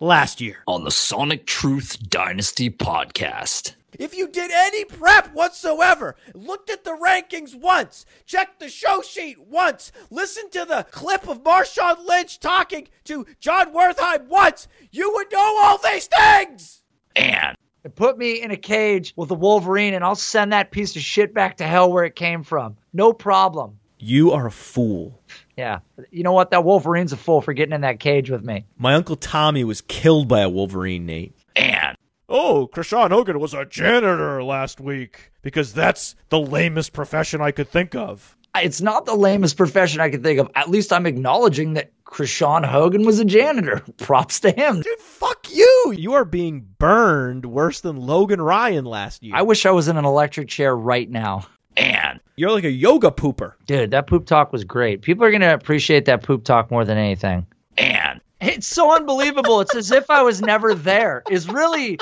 [0.00, 0.58] last year.
[0.66, 3.74] On the Sonic Truth Dynasty podcast.
[3.98, 9.40] If you did any prep whatsoever, looked at the rankings once, checked the show sheet
[9.40, 15.32] once, listened to the clip of Marshawn Lynch talking to Jon Wertheim once, you would
[15.32, 16.82] know all these things!
[17.14, 17.56] And
[17.94, 21.32] put me in a cage with a Wolverine and I'll send that piece of shit
[21.32, 22.76] back to hell where it came from.
[22.92, 23.78] No problem.
[23.98, 25.22] You are a fool.
[25.56, 25.78] Yeah.
[26.10, 26.50] You know what?
[26.50, 28.66] That Wolverine's a fool for getting in that cage with me.
[28.78, 31.34] My uncle Tommy was killed by a Wolverine, Nate.
[31.54, 31.96] and
[32.28, 37.68] Oh, Krishawn Hogan was a janitor last week because that's the lamest profession I could
[37.68, 38.36] think of.
[38.56, 40.50] It's not the lamest profession I could think of.
[40.56, 43.80] At least I'm acknowledging that Krishawn Hogan was a janitor.
[43.98, 44.80] Props to him.
[44.80, 45.94] Dude, fuck you.
[45.96, 49.34] You are being burned worse than Logan Ryan last year.
[49.36, 51.46] I wish I was in an electric chair right now.
[51.76, 53.54] and You're like a yoga pooper.
[53.64, 55.00] Dude, that poop talk was great.
[55.00, 57.46] People are going to appreciate that poop talk more than anything.
[57.78, 59.62] and It's so unbelievable.
[59.62, 61.22] It's as if I was never there.
[61.30, 61.98] Is really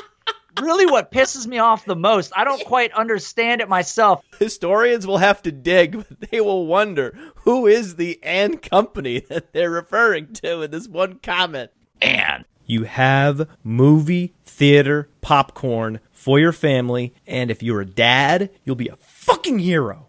[0.61, 2.33] really what pisses me off the most.
[2.37, 4.25] I don't quite understand it myself.
[4.41, 9.53] Historians will have to dig, but they will wonder who is the and company that
[9.53, 11.71] they're referring to in this one comment.
[12.03, 18.75] and You have movie theater popcorn for your family, and if you're a dad, you'll
[18.75, 20.09] be a fucking hero.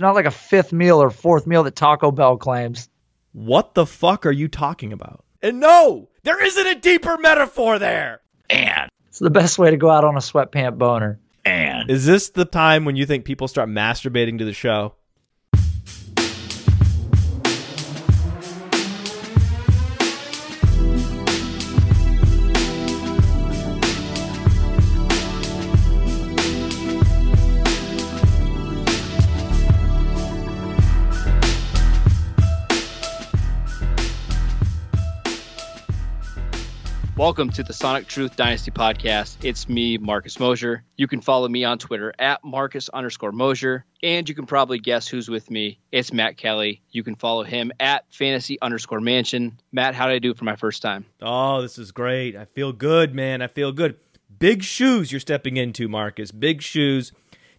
[0.00, 2.88] It's not like a fifth meal or fourth meal that Taco Bell claims.
[3.32, 5.26] What the fuck are you talking about?
[5.42, 8.22] And no, there isn't a deeper metaphor there.
[8.48, 11.20] and It's the best way to go out on a sweatpant boner.
[11.44, 14.94] and Is this the time when you think people start masturbating to the show?
[37.20, 39.44] Welcome to the Sonic Truth Dynasty podcast.
[39.44, 40.84] It's me, Marcus Mosher.
[40.96, 43.84] You can follow me on Twitter at Marcus underscore Mosher.
[44.02, 45.80] And you can probably guess who's with me.
[45.92, 46.80] It's Matt Kelley.
[46.90, 49.60] You can follow him at fantasy underscore mansion.
[49.70, 51.04] Matt, how did I do for my first time?
[51.20, 52.36] Oh, this is great.
[52.36, 53.42] I feel good, man.
[53.42, 53.96] I feel good.
[54.38, 56.32] Big shoes you're stepping into, Marcus.
[56.32, 57.12] Big shoes.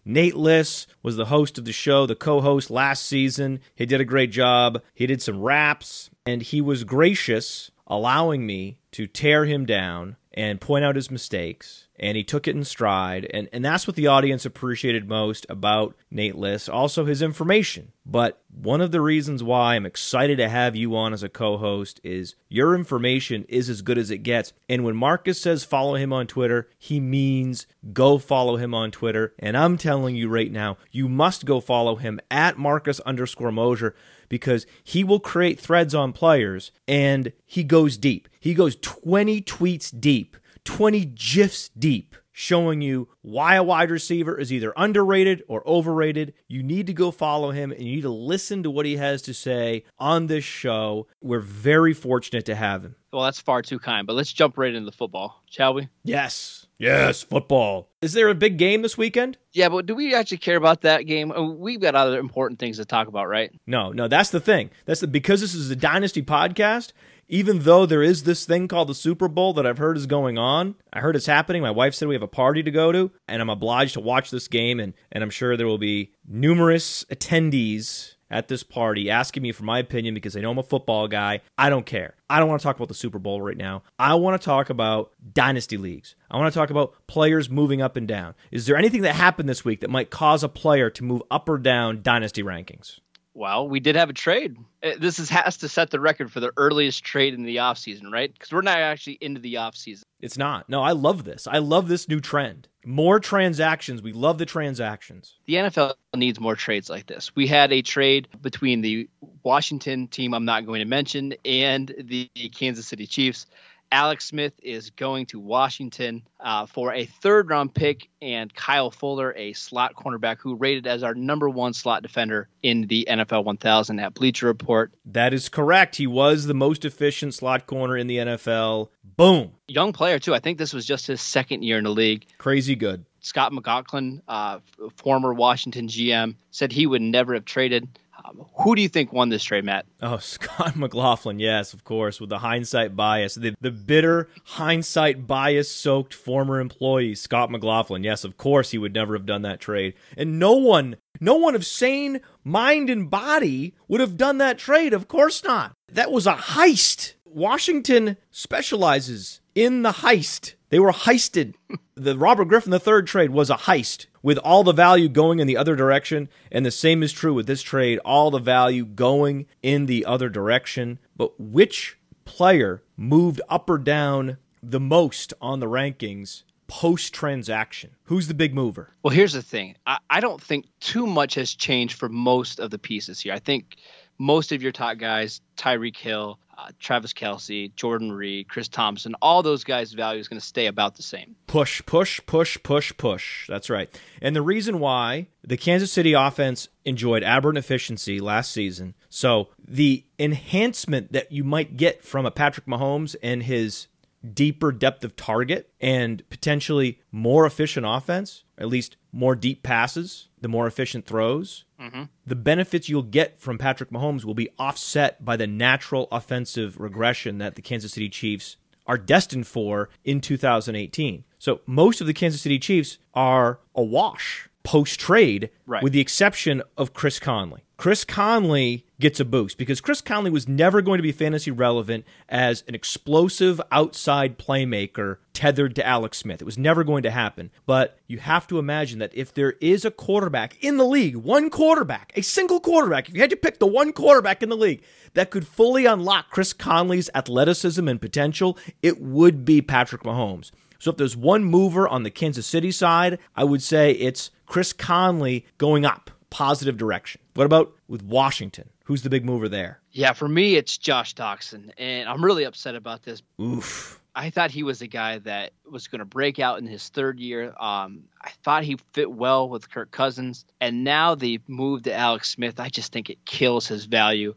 [0.04, 3.60] Nate Liss was the host of the show, the co host last season.
[3.76, 4.82] He did a great job.
[4.92, 10.62] He did some raps, and he was gracious, allowing me to tear him down and
[10.62, 11.88] point out his mistakes.
[11.98, 13.30] And he took it in stride.
[13.34, 16.70] And, and that's what the audience appreciated most about Nate Liss.
[16.70, 17.92] Also, his information.
[18.06, 21.58] But one of the reasons why I'm excited to have you on as a co
[21.58, 24.54] host is your information is as good as it gets.
[24.70, 29.34] And when Marcus says follow him on Twitter, he means go follow him on Twitter.
[29.38, 33.94] And I'm telling you right now, you must go follow him at Marcus underscore Mosher
[34.32, 38.30] because he will create threads on players and he goes deep.
[38.40, 44.50] He goes 20 tweets deep, 20 GIFs deep, showing you why a wide receiver is
[44.50, 46.32] either underrated or overrated.
[46.48, 49.20] You need to go follow him and you need to listen to what he has
[49.20, 51.08] to say on this show.
[51.20, 52.96] We're very fortunate to have him.
[53.12, 55.90] Well, that's far too kind, but let's jump right into the football, shall we?
[56.04, 56.61] Yes.
[56.82, 57.88] Yes, football.
[58.02, 59.38] Is there a big game this weekend?
[59.52, 61.30] Yeah, but do we actually care about that game?
[61.30, 63.52] Uh, We've got other important things to talk about, right?
[63.68, 64.70] No, no, that's the thing.
[64.84, 66.92] That's the because this is a dynasty podcast.
[67.28, 70.38] Even though there is this thing called the Super Bowl that I've heard is going
[70.38, 71.62] on, I heard it's happening.
[71.62, 74.30] My wife said we have a party to go to, and I'm obliged to watch
[74.32, 74.80] this game.
[74.80, 79.64] And and I'm sure there will be numerous attendees at this party asking me for
[79.64, 81.40] my opinion because they know I'm a football guy.
[81.56, 82.14] I don't care.
[82.28, 83.82] I don't want to talk about the Super Bowl right now.
[83.98, 86.16] I want to talk about dynasty leagues.
[86.30, 88.34] I want to talk about players moving up and down.
[88.50, 91.48] Is there anything that happened this week that might cause a player to move up
[91.48, 93.00] or down dynasty rankings?
[93.34, 94.56] Well, we did have a trade.
[94.82, 98.12] Uh, This is, has to set the record for the earliest trade in the offseason,
[98.12, 98.32] right?
[98.32, 100.02] Because we're not actually into the offseason.
[100.20, 100.68] It's not.
[100.68, 101.46] No, I love this.
[101.46, 102.68] I love this new trend.
[102.84, 104.02] More transactions.
[104.02, 105.34] We love the transactions.
[105.46, 107.34] The NFL needs more trades like this.
[107.34, 109.08] We had a trade between the
[109.42, 113.46] Washington team I'm not going to mention and the Kansas City Chiefs.
[113.92, 119.34] Alex Smith is going to Washington uh, for a third round pick and Kyle Fuller,
[119.36, 124.00] a slot cornerback who rated as our number one slot defender in the NFL 1000
[124.00, 124.92] at Bleacher Report.
[125.04, 125.96] That is correct.
[125.96, 128.88] He was the most efficient slot corner in the NFL.
[129.04, 129.52] Boom.
[129.68, 130.34] Young player, too.
[130.34, 132.24] I think this was just his second year in the league.
[132.38, 133.04] Crazy good.
[133.20, 134.58] Scot McCloughan, uh,
[134.96, 137.88] former Washington GM, said he would never have traded.
[138.24, 139.86] Um, who do you think won this trade, Matt?
[140.00, 143.34] Oh, Scot McCloughan, yes, of course, with the hindsight bias.
[143.34, 148.04] The, the bitter, hindsight bias soaked former employee, Scot McCloughan.
[148.04, 149.94] Yes, of course, he would never have done that trade.
[150.16, 154.92] And no one, No one of sane mind and body would have done that trade.
[154.92, 155.72] Of course not.
[155.92, 157.14] That was a heist.
[157.24, 160.54] Washington specializes in the heist.
[160.70, 161.54] They were heisted.
[162.02, 165.56] the Robert Griffin III trade was a heist with all the value going in the
[165.56, 166.28] other direction.
[166.50, 170.28] And the same is true with this trade, all the value going in the other
[170.28, 170.98] direction.
[171.16, 177.96] But which player moved up or down the most on the rankings post transaction?
[178.04, 178.94] Who's the big mover?
[179.02, 179.76] Well, here's the thing.
[179.86, 183.34] I, I don't think too much has changed for most of the pieces here.
[183.34, 183.76] I think
[184.22, 189.42] most of your top guys, Tyreek Hill, uh, Travis Kelce, Jordan Reed, Chris Thompson, all
[189.42, 191.34] those guys' value is going to stay about the same.
[191.48, 193.48] Push, push, push, push, push.
[193.48, 193.90] That's right.
[194.20, 198.94] And the reason why the Kansas City offense enjoyed aberrant efficiency last season.
[199.08, 203.88] So the enhancement that you might get from a Patrick Mahomes and his
[204.22, 210.48] deeper depth of target and potentially more efficient offense, at least more deep passes, the
[210.48, 212.04] more efficient throws, mm-hmm.
[212.26, 217.38] the benefits you'll get from Patrick Mahomes will be offset by the natural offensive regression
[217.38, 221.24] that the Kansas City Chiefs are destined for in 2018.
[221.38, 225.82] So most of the Kansas City Chiefs are awash post trade, right.
[225.82, 227.62] with the exception of Chris Conley.
[227.82, 232.04] Chris Conley gets a boost because Chris Conley was never going to be fantasy relevant
[232.28, 236.40] as an explosive outside playmaker tethered to Alex Smith.
[236.40, 237.50] It was never going to happen.
[237.66, 241.50] But you have to imagine that if there is a quarterback in the league, one
[241.50, 244.84] quarterback, a single quarterback, if you had to pick the one quarterback in the league
[245.14, 250.52] that could fully unlock Chris Conley's athleticism and potential, it would be Patrick Mahomes.
[250.78, 254.74] So if there's one mover on the Kansas City side, I would say it's Chris
[254.74, 257.22] Conley going up, positive direction.
[257.32, 258.68] What about with Washington?
[258.84, 259.80] Who's the big mover there?
[259.92, 263.22] Yeah, for me, it's Josh Doctson, and I'm really upset about this.
[263.40, 263.98] Oof.
[264.14, 267.18] I thought he was a guy that was going to break out in his third
[267.18, 267.54] year.
[267.58, 272.28] Um, I thought he fit well with Kirk Cousins, and now the move to Alex
[272.28, 274.34] Smith, I just think it kills his value.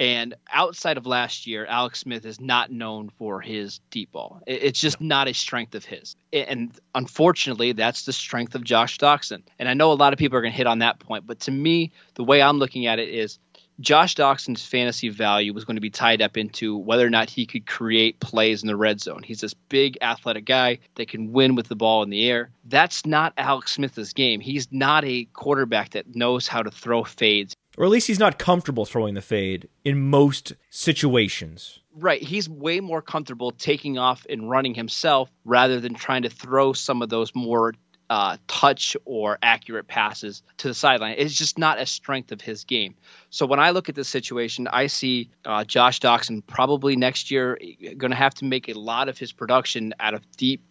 [0.00, 4.40] And outside of last year, Alex Smith is not known for his deep ball.
[4.46, 6.16] It's just not a strength of his.
[6.32, 9.42] And unfortunately, that's the strength of Josh Doctson.
[9.58, 11.40] And I know a lot of people are going to hit on that point, but
[11.40, 13.38] to me, the way I'm looking at it is
[13.78, 17.44] Josh Doctson's fantasy value was going to be tied up into whether or not he
[17.44, 19.22] could create plays in the red zone.
[19.22, 22.52] He's this big athletic guy that can win with the ball in the air.
[22.64, 24.40] That's not Alex Smith's game.
[24.40, 28.38] He's not a quarterback that knows how to throw fades or at least he's not
[28.38, 31.80] comfortable throwing the fade in most situations.
[31.96, 32.22] Right.
[32.22, 37.00] He's way more comfortable taking off and running himself rather than trying to throw some
[37.00, 37.72] of those more
[38.10, 41.14] uh, touch or accurate passes to the sideline.
[41.16, 42.96] It's just not a strength of his game.
[43.30, 47.58] So when I look at this situation, I see uh, Josh Doctson probably next year
[47.96, 50.62] going to have to make a lot of his production out of deep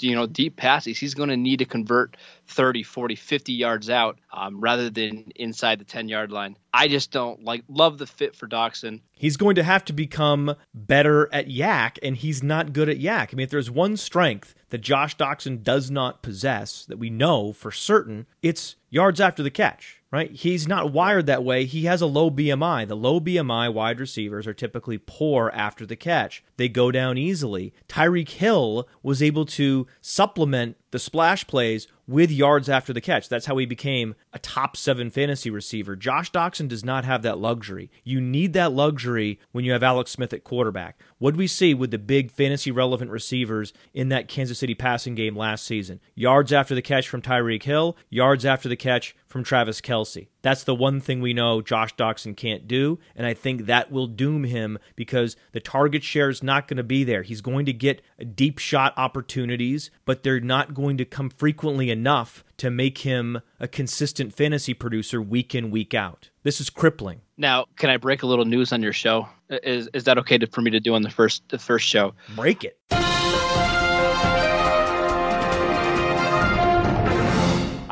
[0.00, 2.16] you know deep passes he's going to need to convert
[2.48, 6.56] 30 40 50 yards out um, rather than inside the 10 yard line.
[6.72, 10.54] I just don't like love the fit for Doctson he's going to have to become
[10.74, 14.54] better at YAC and he's not good at YAC i mean if there's one strength
[14.70, 19.50] that josh Doctson does not possess that we know for certain it's yards after the
[19.50, 20.30] catch right?
[20.30, 21.64] He's not wired that way.
[21.64, 22.86] He has a low BMI.
[22.86, 26.44] The low BMI wide receivers are typically poor after the catch.
[26.56, 27.74] They go down easily.
[27.88, 33.28] Tyreek Hill was able to supplement the splash plays with yards after the catch.
[33.28, 35.96] That's how he became a top seven fantasy receiver.
[35.96, 37.90] Josh Doctson does not have that luxury.
[38.04, 41.00] You need that luxury when you have Alex Smith at quarterback.
[41.18, 45.36] What we see with the big fantasy relevant receivers in that Kansas City passing game
[45.36, 45.98] last season?
[46.14, 50.28] Yards after the catch from Tyreek Hill, yards after the catch from Travis Kelce.
[50.42, 54.06] That's the one thing we know Josh Doctson can't do, and I think that will
[54.06, 57.22] doom him because the target share is not going to be there.
[57.22, 58.02] He's going to get
[58.34, 63.66] deep shot opportunities, but they're not going to come frequently enough to make him a
[63.66, 66.30] consistent fantasy producer week in, week out.
[66.42, 67.22] This is crippling.
[67.36, 69.28] Now, can I break a little news on your show?
[69.48, 72.14] Is is that okay to, for me to do on the first the first show?
[72.36, 72.78] Break it.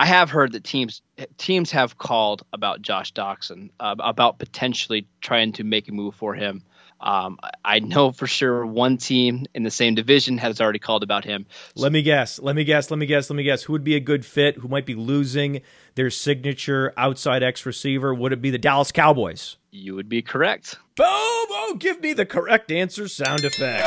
[0.02, 1.00] I have heard that teams
[1.38, 6.34] teams have called about Josh Doctson uh, about potentially trying to make a move for
[6.34, 6.64] him.
[7.02, 11.24] Um, I know for sure one team in the same division has already called about
[11.24, 11.46] him.
[11.74, 12.38] Let me guess.
[12.38, 12.90] Let me guess.
[12.90, 13.28] Let me guess.
[13.28, 13.64] Let me guess.
[13.64, 14.56] Who would be a good fit?
[14.58, 15.62] Who might be losing
[15.96, 18.14] their signature outside X receiver?
[18.14, 19.56] Would it be the Dallas Cowboys?
[19.72, 20.76] You would be correct.
[20.94, 21.06] Boom!
[21.06, 23.82] Oh, give me the correct answer sound effect.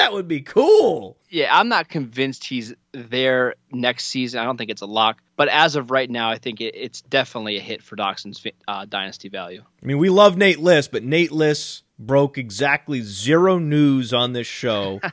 [0.00, 1.16] that would be cool.
[1.30, 4.38] Yeah, I'm not convinced he's there next season.
[4.38, 5.22] I don't think it's a lock.
[5.36, 8.84] But as of right now, I think it, it's definitely a hit for Doctson's uh,
[8.84, 9.62] dynasty value.
[9.82, 14.46] I mean, we love Nate Liss, but Nate Liss broke exactly zero news on this
[14.46, 15.00] show.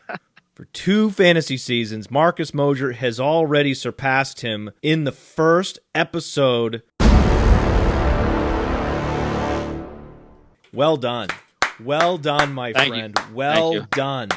[0.55, 6.81] For two fantasy seasons, Marcus Mosher has already surpassed him in the first episode.
[10.73, 11.27] Well done.
[11.79, 12.99] Well done, my Thank you.
[13.01, 13.19] friend.
[13.35, 13.87] Well you.
[13.91, 14.29] done.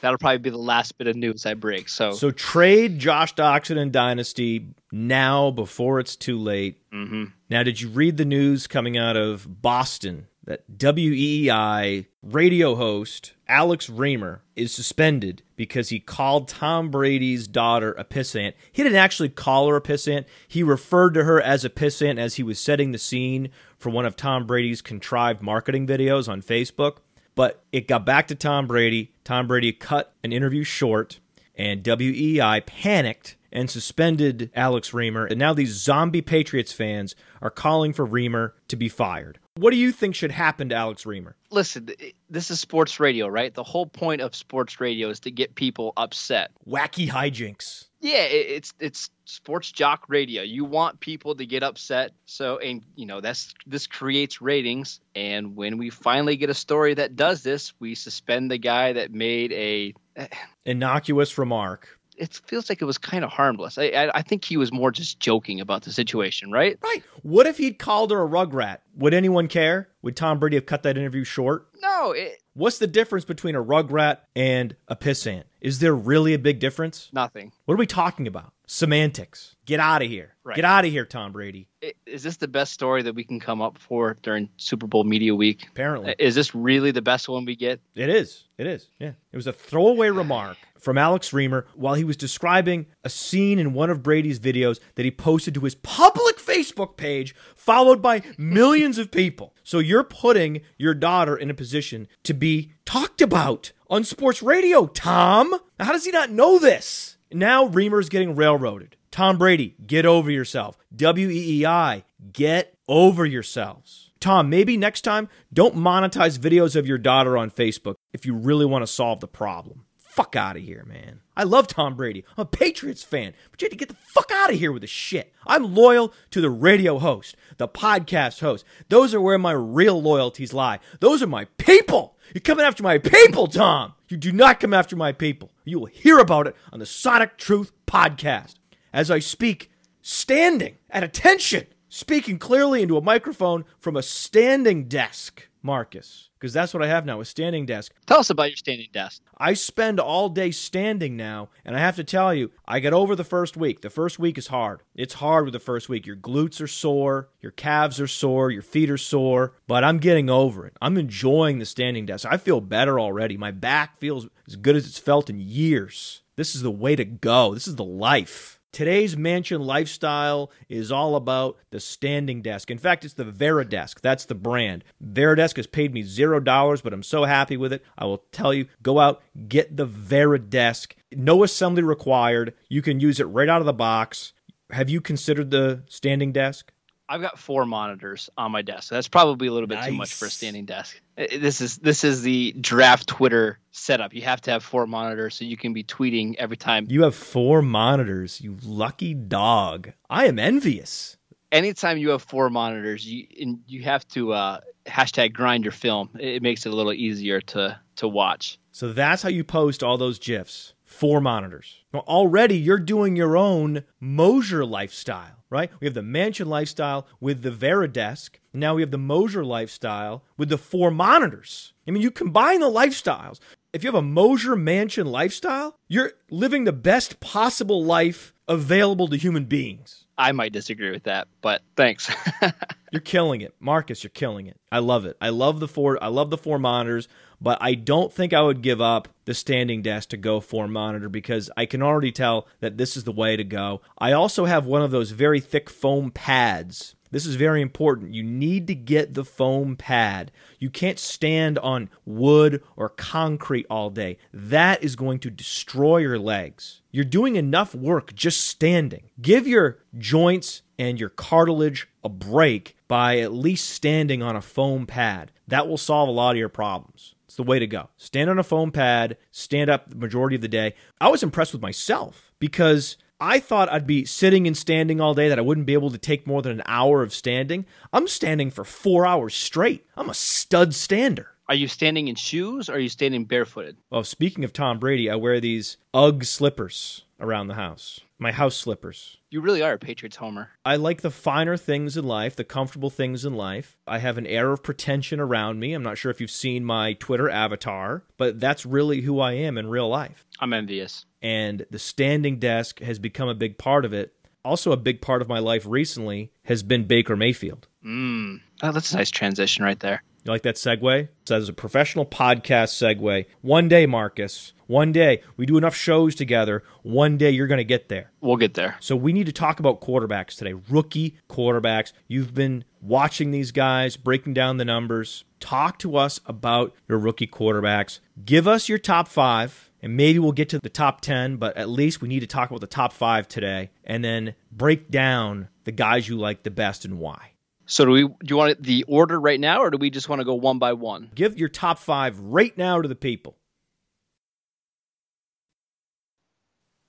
[0.00, 1.88] That'll probably be the last bit of news I break.
[1.88, 6.78] So, So trade Josh Doctson and Dynasty now before it's too late.
[6.92, 7.32] Mhm.
[7.50, 13.88] Now, did you read the news coming out of Boston that WEEI radio host Alex
[13.88, 18.52] Reimer is suspended because he called Tom Brady's daughter a pissant?
[18.72, 20.24] He didn't actually call her a pissant.
[20.46, 24.06] He referred to her as a pissant as he was setting the scene for one
[24.06, 26.98] of Tom Brady's contrived marketing videos on Facebook.
[27.38, 29.12] But it got back to Tom Brady.
[29.22, 31.20] Tom Brady cut an interview short,
[31.54, 35.30] and WEEI panicked and suspended Alex Reimer.
[35.30, 39.38] And now these zombie Patriots fans are calling for Reimer to be fired.
[39.54, 41.34] What do you think should happen to Alex Reimer?
[41.50, 41.88] listen,
[42.28, 43.54] this is sports radio, right?
[43.54, 46.50] The whole point of sports radio is to get people upset.
[46.68, 47.87] Wacky hijinks.
[48.00, 50.42] Yeah, it's it's sports jock radio.
[50.42, 55.00] You want people to get upset, so and you know that's this creates ratings.
[55.16, 59.10] And when we finally get a story that does this, we suspend the guy that
[59.12, 59.94] made a.
[60.14, 60.28] Eh,
[60.64, 61.98] Innocuous remark.
[62.16, 63.78] It feels like it was kind of harmless.
[63.78, 66.78] I, I I think he was more just joking about the situation, right?
[66.82, 67.02] Right.
[67.22, 68.78] What if he'd called her a rugrat?
[68.96, 69.88] Would anyone care?
[70.02, 71.66] Would Tom Brady have cut that interview short?
[71.80, 75.44] No, it, What's the difference between a rugrat and a pissant?
[75.60, 77.08] Is there really a big difference?
[77.12, 77.52] nothing.
[77.66, 78.52] What are we talking about?
[78.68, 79.56] Semantics.
[79.64, 80.34] Get out of here.
[80.44, 80.56] Right.
[80.56, 81.68] Get out of here, Tom Brady.
[82.06, 85.34] Is this the best story that we can come up for during Super Bowl media
[85.34, 85.66] week?
[85.70, 86.14] Apparently.
[86.18, 87.80] Is this really the best one we get?
[87.94, 88.44] It is.
[88.58, 88.88] It is.
[88.98, 89.12] Yeah.
[89.32, 93.72] It was a throwaway remark from Alex Reimer while he was describing a scene in
[93.72, 98.98] one of Brady's videos that he posted to his public Facebook page, followed by millions
[98.98, 99.54] of people.
[99.64, 104.86] So you're putting your daughter in a position to be talked about on sports radio,
[104.86, 105.50] Tom.
[105.78, 107.17] Now, How does he not know this?
[107.32, 108.96] Now Reimer's getting railroaded.
[109.10, 110.78] Tom Brady, get over yourself.
[110.94, 114.12] WEEI, get over yourselves.
[114.20, 118.66] Tom, maybe next time don't monetize videos of your daughter on Facebook if you really
[118.66, 119.84] want to solve the problem.
[120.08, 121.20] Fuck out of here, man.
[121.36, 122.24] I love Tom Brady.
[122.36, 124.80] I'm a Patriots fan, but you had to get the fuck out of here with
[124.80, 125.32] this shit.
[125.46, 128.64] I'm loyal to the radio host, the podcast host.
[128.88, 130.80] Those are where my real loyalties lie.
[131.00, 132.16] Those are my people.
[132.34, 133.92] You're coming after my people, Tom.
[134.08, 135.52] You do not come after my people.
[135.64, 138.54] You will hear about it on the Sonic Truth podcast
[138.92, 139.70] as I speak
[140.02, 146.72] standing at attention, speaking clearly into a microphone from a standing desk, Marcus, because that's
[146.72, 147.92] what I have now a standing desk.
[148.06, 149.20] Tell us about your standing desk.
[149.36, 153.14] I spend all day standing now, and I have to tell you, I get over
[153.14, 153.82] the first week.
[153.82, 154.80] The first week is hard.
[154.94, 156.06] It's hard with the first week.
[156.06, 160.30] Your glutes are sore, your calves are sore, your feet are sore, but I'm getting
[160.30, 160.74] over it.
[160.80, 162.24] I'm enjoying the standing desk.
[162.24, 163.36] I feel better already.
[163.36, 166.22] My back feels as good as it's felt in years.
[166.36, 167.52] This is the way to go.
[167.52, 168.57] This is the life.
[168.70, 172.70] Today's mansion lifestyle is all about the standing desk.
[172.70, 174.00] In fact, it's the Varidesk.
[174.00, 174.84] That's the brand.
[175.02, 177.82] Varidesk has paid me zero dollars, but I'm so happy with it.
[177.96, 180.92] I will tell you, go out, get the Varidesk.
[181.12, 182.54] No assembly required.
[182.68, 184.34] You can use it right out of the box.
[184.70, 186.70] Have you considered the standing desk?
[187.08, 188.88] I've got four monitors on my desk.
[188.88, 191.00] So That's probably a little bit too much for a standing desk.
[191.16, 194.14] This is this is the draft Twitter setup.
[194.14, 196.86] You have to have four monitors so you can be tweeting every time.
[196.88, 199.92] You have four monitors, you lucky dog.
[200.10, 201.16] I am envious.
[201.50, 206.10] Anytime you have four monitors, you and you have to uh, hashtag grind your film.
[206.18, 208.58] It makes it a little easier to to watch.
[208.70, 210.74] So that's how you post all those GIFs.
[210.84, 211.82] Four monitors.
[211.94, 215.70] Already you're doing your own Mosher lifestyle, right?
[215.80, 218.30] We have the mansion lifestyle with the Varidesk.
[218.52, 221.72] And now we have the Mosher lifestyle with the four monitors.
[221.86, 223.38] I mean, you combine the lifestyles.
[223.72, 229.16] If you have a Mosher mansion lifestyle, you're living the best possible life available to
[229.16, 230.06] human beings.
[230.16, 232.10] I might disagree with that, but thanks.
[232.90, 234.02] You're killing it, Marcus.
[234.02, 234.58] You're killing it.
[234.72, 235.16] I love it.
[235.20, 236.02] I love the four.
[236.02, 237.08] I love the four monitors,
[237.40, 241.08] but I don't think I would give up the standing desk to go four monitor
[241.08, 243.82] because I can already tell that this is the way to go.
[243.98, 248.14] I also have one of those very thick foam pads This is very important.
[248.14, 250.30] You need to get the foam pad.
[250.58, 254.18] You can't stand on wood or concrete all day.
[254.32, 256.82] That is going to destroy your legs.
[256.90, 259.10] You're doing enough work just standing.
[259.20, 264.86] Give your joints and your cartilage a break by at least standing on a foam
[264.86, 265.32] pad.
[265.46, 267.14] That will solve a lot of your problems.
[267.26, 267.90] It's the way to go.
[267.96, 270.74] Stand on a foam pad, stand up the majority of the day.
[271.00, 275.28] I was impressed with myself because I thought I'd be sitting and standing all day,
[275.28, 277.66] that I wouldn't be able to take more than an hour of standing.
[277.92, 279.84] I'm standing for four hours straight.
[279.96, 281.32] I'm a stud stander.
[281.48, 283.76] Are you standing in shoes or are you standing barefooted?
[283.90, 288.00] Well, speaking of Tom Brady, I wear these Ugg slippers around the house.
[288.20, 289.18] My house slippers.
[289.30, 290.50] You really are a Patriots homer.
[290.64, 293.76] I like the finer things in life, the comfortable things in life.
[293.86, 295.72] I have an air of pretension around me.
[295.72, 299.56] I'm not sure if you've seen my Twitter avatar, but that's really who I am
[299.56, 300.26] in real life.
[300.40, 301.06] I'm envious.
[301.22, 304.14] And the standing desk has become a big part of it.
[304.44, 307.68] Also, a big part of my life recently has been Baker Mayfield.
[307.84, 308.40] Mm.
[308.62, 310.02] Oh, that's a nice transition right there.
[310.28, 311.08] You like that segue?
[311.24, 316.14] So as a professional podcast segue, one day, Marcus, one day, we do enough shows
[316.14, 316.62] together.
[316.82, 318.10] One day, you're going to get there.
[318.20, 318.76] We'll get there.
[318.80, 320.52] So we need to talk about quarterbacks today.
[320.68, 321.94] Rookie quarterbacks.
[322.08, 325.24] You've been watching these guys, breaking down the numbers.
[325.40, 328.00] Talk to us about your rookie quarterbacks.
[328.22, 331.70] Give us your top five, and maybe we'll get to the top 10, but at
[331.70, 335.72] least we need to talk about the top five today, and then break down the
[335.72, 337.30] guys you like the best and why.
[337.68, 338.02] So do we?
[338.02, 340.34] Do you want it the order right now, or do we just want to go
[340.34, 341.10] one by one?
[341.14, 343.36] Give your top five right now to the people.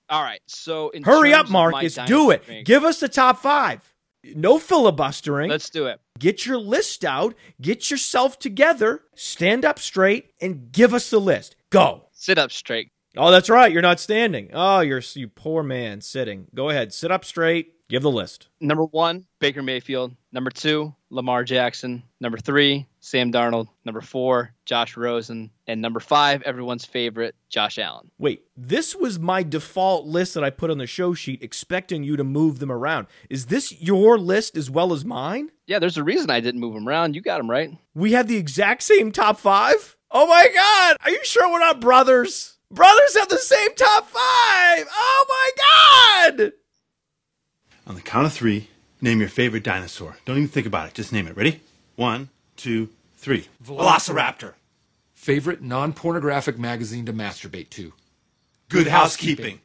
[0.08, 0.40] All right.
[0.46, 1.96] So in hurry up, Marcus.
[2.06, 2.42] Do it.
[2.48, 3.80] rank- Give us the top five.
[4.24, 5.48] No filibustering.
[5.48, 6.00] Let's do it.
[6.18, 7.34] Get your list out.
[7.60, 9.02] Get yourself together.
[9.14, 11.56] Stand up straight and give us the list.
[11.70, 12.06] Go.
[12.12, 12.90] Sit up straight.
[13.16, 13.72] Oh, that's right.
[13.72, 14.50] You're not standing.
[14.52, 16.48] Oh, you're you poor man sitting.
[16.54, 16.92] Go ahead.
[16.92, 17.74] Sit up straight.
[17.90, 18.46] Give the list.
[18.60, 20.14] Number one, Baker Mayfield.
[20.30, 22.04] Number two, Lamar Jackson.
[22.20, 23.66] Number three, Sam Darnold.
[23.84, 25.50] Number four, Josh Rosen.
[25.66, 28.12] And number five, everyone's favorite, Josh Allen.
[28.16, 32.16] Wait, this was my default list that I put on the show sheet, expecting you
[32.16, 33.08] to move them around.
[33.28, 35.50] Is this your list as well as mine?
[35.66, 37.16] Yeah, there's a reason I didn't move them around.
[37.16, 37.76] You got them right.
[37.92, 39.96] We have the exact same top five?
[40.12, 40.96] Oh my god!
[41.04, 42.56] Are you sure we're not brothers?
[42.70, 44.86] Brothers have the same top five!
[44.92, 46.52] Oh my god!
[47.90, 48.68] On the count of three,
[49.00, 50.16] name your favorite dinosaur.
[50.24, 50.94] Don't even think about it.
[50.94, 51.36] Just name it.
[51.36, 51.60] Ready?
[51.96, 53.48] One, two, three.
[53.64, 54.54] Velociraptor.
[55.12, 57.92] Favorite non pornographic magazine to masturbate to?
[58.68, 59.60] Good housekeeping.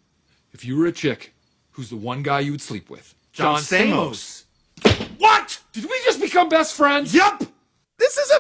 [0.53, 1.35] If you were a chick,
[1.73, 3.13] who's the one guy you would sleep with?
[3.31, 4.45] John Stamos.
[5.19, 5.61] What?
[5.71, 7.13] Did we just become best friends?
[7.13, 7.43] Yup.
[8.05, 8.31] This is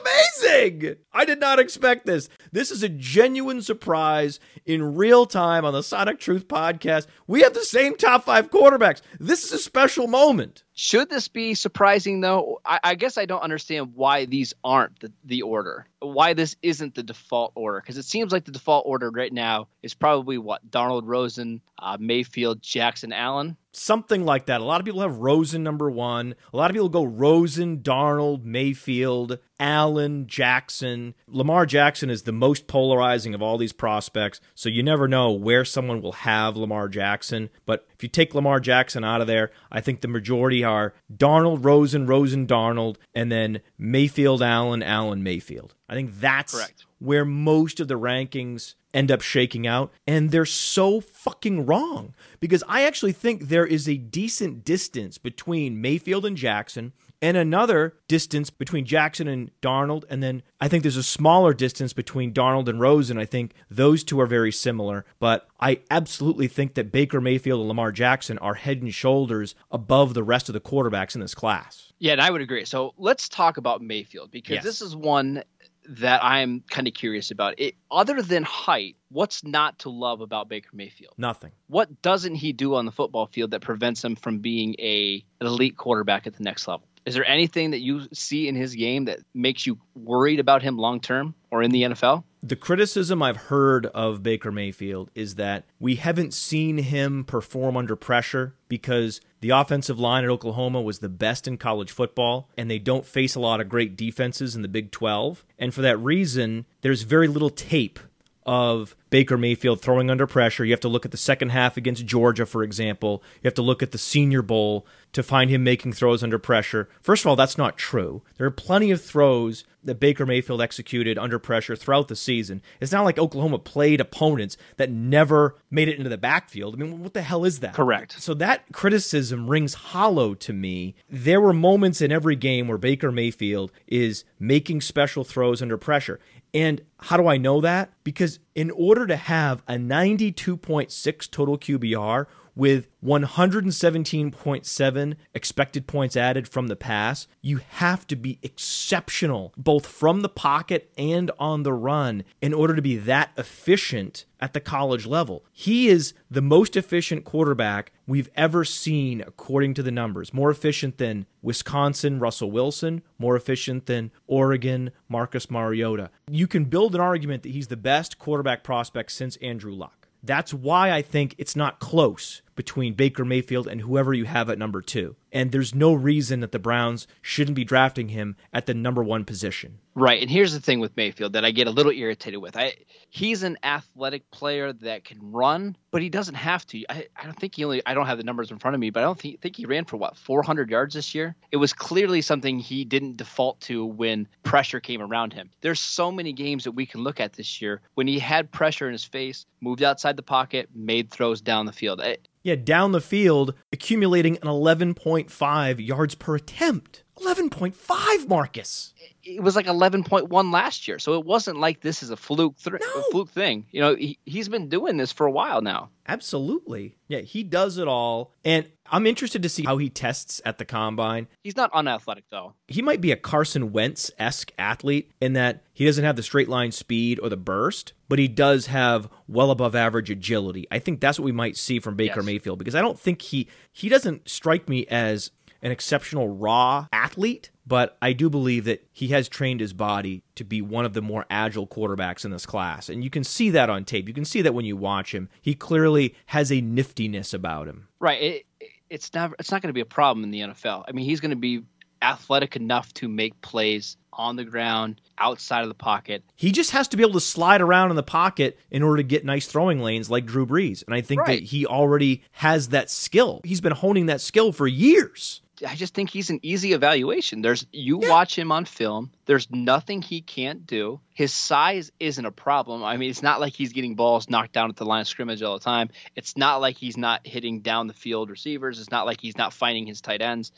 [0.43, 0.95] amazing!
[1.11, 2.29] I did not expect this.
[2.51, 7.07] This is a genuine surprise in real time on the Sonic Truth podcast.
[7.25, 9.01] We have the same top five quarterbacks.
[9.19, 10.65] This is a special moment.
[10.77, 12.59] Should this be surprising though?
[12.65, 15.87] I, I guess I don't understand why these aren't the, the order.
[15.99, 17.79] Why this isn't the default order?
[17.79, 21.97] Because it seems like the default order right now is probably what Darnold Rosen, uh,
[21.99, 23.55] Mayfield, Jackson, Allen.
[23.71, 24.61] Something like that.
[24.61, 26.35] A lot of people have Rosen number one.
[26.53, 31.15] A lot of people go Rosen, Darnold, Mayfield, Allen, Jackson.
[31.27, 35.65] Lamar Jackson is the most polarizing of all these prospects, so you never know where
[35.65, 37.49] someone will have Lamar Jackson.
[37.65, 41.63] But if you take Lamar Jackson out of there, I think the majority are Darnold,
[41.63, 45.75] Rosen, Rosen, Darnold, and then Mayfield, Allen, Allen, Mayfield.
[45.87, 46.85] I think that's Correct.
[46.99, 49.91] where most of the rankings end up shaking out.
[50.07, 55.81] And they're so fucking wrong because I actually think there is a decent distance between
[55.81, 60.03] Mayfield and Jackson and another distance between Jackson and Darnold.
[60.09, 63.17] And then I think there's a smaller distance between Darnold and Rosen.
[63.17, 65.05] I think those two are very similar.
[65.19, 70.13] But I absolutely think that Baker Mayfield and Lamar Jackson are head and shoulders above
[70.13, 71.93] the rest of the quarterbacks in this class.
[71.99, 72.65] Yeah, and I would agree.
[72.65, 74.63] So let's talk about Mayfield because Yes.
[74.63, 75.43] this is one
[75.87, 77.53] that I'm kind of curious about.
[77.59, 81.13] It, other than height, what's not to love about Baker Mayfield?
[81.17, 81.51] Nothing.
[81.67, 85.47] What doesn't he do on the football field that prevents him from being a an
[85.47, 86.87] elite quarterback at the next level?
[87.05, 90.77] Is there anything that you see in his game that makes you worried about him
[90.77, 92.23] long term or in the NFL?
[92.41, 97.95] The criticism I've heard of Baker Mayfield is that we haven't seen him perform under
[97.95, 102.79] pressure because the offensive line at Oklahoma was the best in college football and they
[102.79, 105.45] don't face a lot of great defenses in the Big 12.
[105.59, 107.99] And for that reason, there's very little tape
[108.45, 110.65] of Baker Mayfield throwing under pressure.
[110.65, 113.23] You have to look at the second half against Georgia, for example.
[113.41, 116.89] You have to look at the Senior Bowl to find him making throws under pressure.
[117.01, 118.21] First of all, that's not true.
[118.37, 122.61] There are plenty of throws that Baker Mayfield executed under pressure throughout the season.
[122.81, 126.75] It's not like Oklahoma played opponents that never made it into the backfield.
[126.75, 127.75] I mean, what the hell is that?
[127.75, 128.19] Correct.
[128.21, 130.95] So that criticism rings hollow to me.
[131.09, 136.19] There were moments in every game where Baker Mayfield is making special throws under pressure.
[136.55, 137.91] And how do I know that?
[138.05, 146.67] Because in order to have a 92.6 total QBR with 117.7 expected points added from
[146.67, 152.23] the pass, you have to be exceptional both from the pocket and on the run
[152.41, 155.43] in order to be that efficient at the college level.
[155.51, 160.33] He is the most efficient quarterback we've ever seen according to the numbers.
[160.33, 166.09] More efficient than Wisconsin, Russell Wilson, more efficient than Oregon, Marcus Mariota.
[166.29, 170.07] You can build an argument that he's the best quarterback prospect since Andrew Luck.
[170.23, 174.57] That's why I think it's not close between Baker Mayfield and whoever you have at
[174.57, 175.15] number two.
[175.31, 179.25] And there's no reason that the Browns shouldn't be drafting him at the number one
[179.25, 179.79] position.
[179.93, 180.21] Right.
[180.21, 182.57] And here's the thing with Mayfield that I get a little irritated with.
[182.57, 182.73] I
[183.09, 186.83] he's an athletic player that can run, but he doesn't have to.
[186.89, 188.89] I, I don't think he only I don't have the numbers in front of me,
[188.89, 191.35] but I don't think, think he ran for what, 400 yards this year?
[191.51, 195.49] It was clearly something he didn't default to when pressure came around him.
[195.61, 198.87] There's so many games that we can look at this year when he had pressure
[198.87, 202.01] in his face, moved outside the pocket, made throws down the field.
[202.01, 207.03] I, yeah, down the field, accumulating an 11.5 yards per attempt.
[207.17, 208.93] 11.5, Marcus.
[209.23, 212.75] It was like 11.1 last year, so it wasn't like this is a fluke, th-
[212.79, 213.01] no.
[213.01, 213.65] a fluke thing.
[213.71, 215.89] You know, he, he's been doing this for a while now.
[216.07, 216.95] Absolutely.
[217.07, 218.31] Yeah, he does it all.
[218.43, 221.27] And I'm interested to see how he tests at the combine.
[221.43, 222.53] He's not unathletic, though.
[222.67, 226.49] He might be a Carson Wentz esque athlete in that he doesn't have the straight
[226.49, 230.67] line speed or the burst, but he does have well above average agility.
[230.69, 232.25] I think that's what we might see from Baker Yes.
[232.25, 235.31] Mayfield because I don't think he he doesn't strike me as
[235.65, 240.43] an exceptional raw athlete, but I do believe that he has trained his body to
[240.45, 242.87] be one of the more agile quarterbacks in this class.
[242.87, 244.07] And you can see that on tape.
[244.07, 245.27] You can see that when you watch him.
[245.41, 247.87] He clearly has a niftiness about him.
[247.99, 248.21] Right.
[248.21, 249.35] It, it- it's never.
[249.39, 250.85] It's not going to be a problem in the NFL.
[250.87, 251.63] I mean, he's going to be
[252.03, 256.23] athletic enough to make plays on the ground, outside of the pocket.
[256.35, 259.03] He just has to be able to slide around in the pocket in order to
[259.03, 260.83] get nice throwing lanes like Drew Brees.
[260.85, 261.39] And I think Right.
[261.39, 263.41] that he already has that skill.
[263.43, 265.41] He's been honing that skill for years.
[265.65, 267.41] I just think he's an easy evaluation.
[267.41, 269.11] There's you watch him on film.
[269.25, 270.99] There's nothing he can't do.
[271.13, 272.83] His size isn't a problem.
[272.83, 275.41] I mean, it's not like he's getting balls knocked down at the line of scrimmage
[275.41, 275.89] all the time.
[276.15, 278.79] It's not like he's not hitting down the field receivers.
[278.79, 280.51] It's not like he's not finding his tight ends.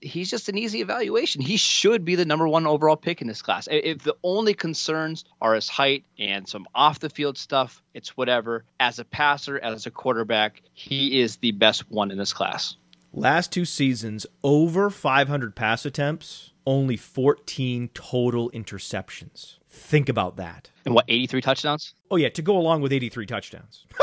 [0.00, 1.40] He's just an easy evaluation.
[1.40, 3.68] He should be the number one overall pick in this class.
[3.70, 8.64] If the only concerns are his height and some off the field stuff, it's whatever.
[8.78, 12.76] As a passer, as a quarterback, he is the best one in this class.
[13.16, 19.58] Last two seasons, over 500 pass attempts, only 14 total interceptions.
[19.70, 20.70] Think about that.
[20.84, 21.94] And what, 83 touchdowns?
[22.10, 23.86] Oh, yeah, to go along with 83 touchdowns.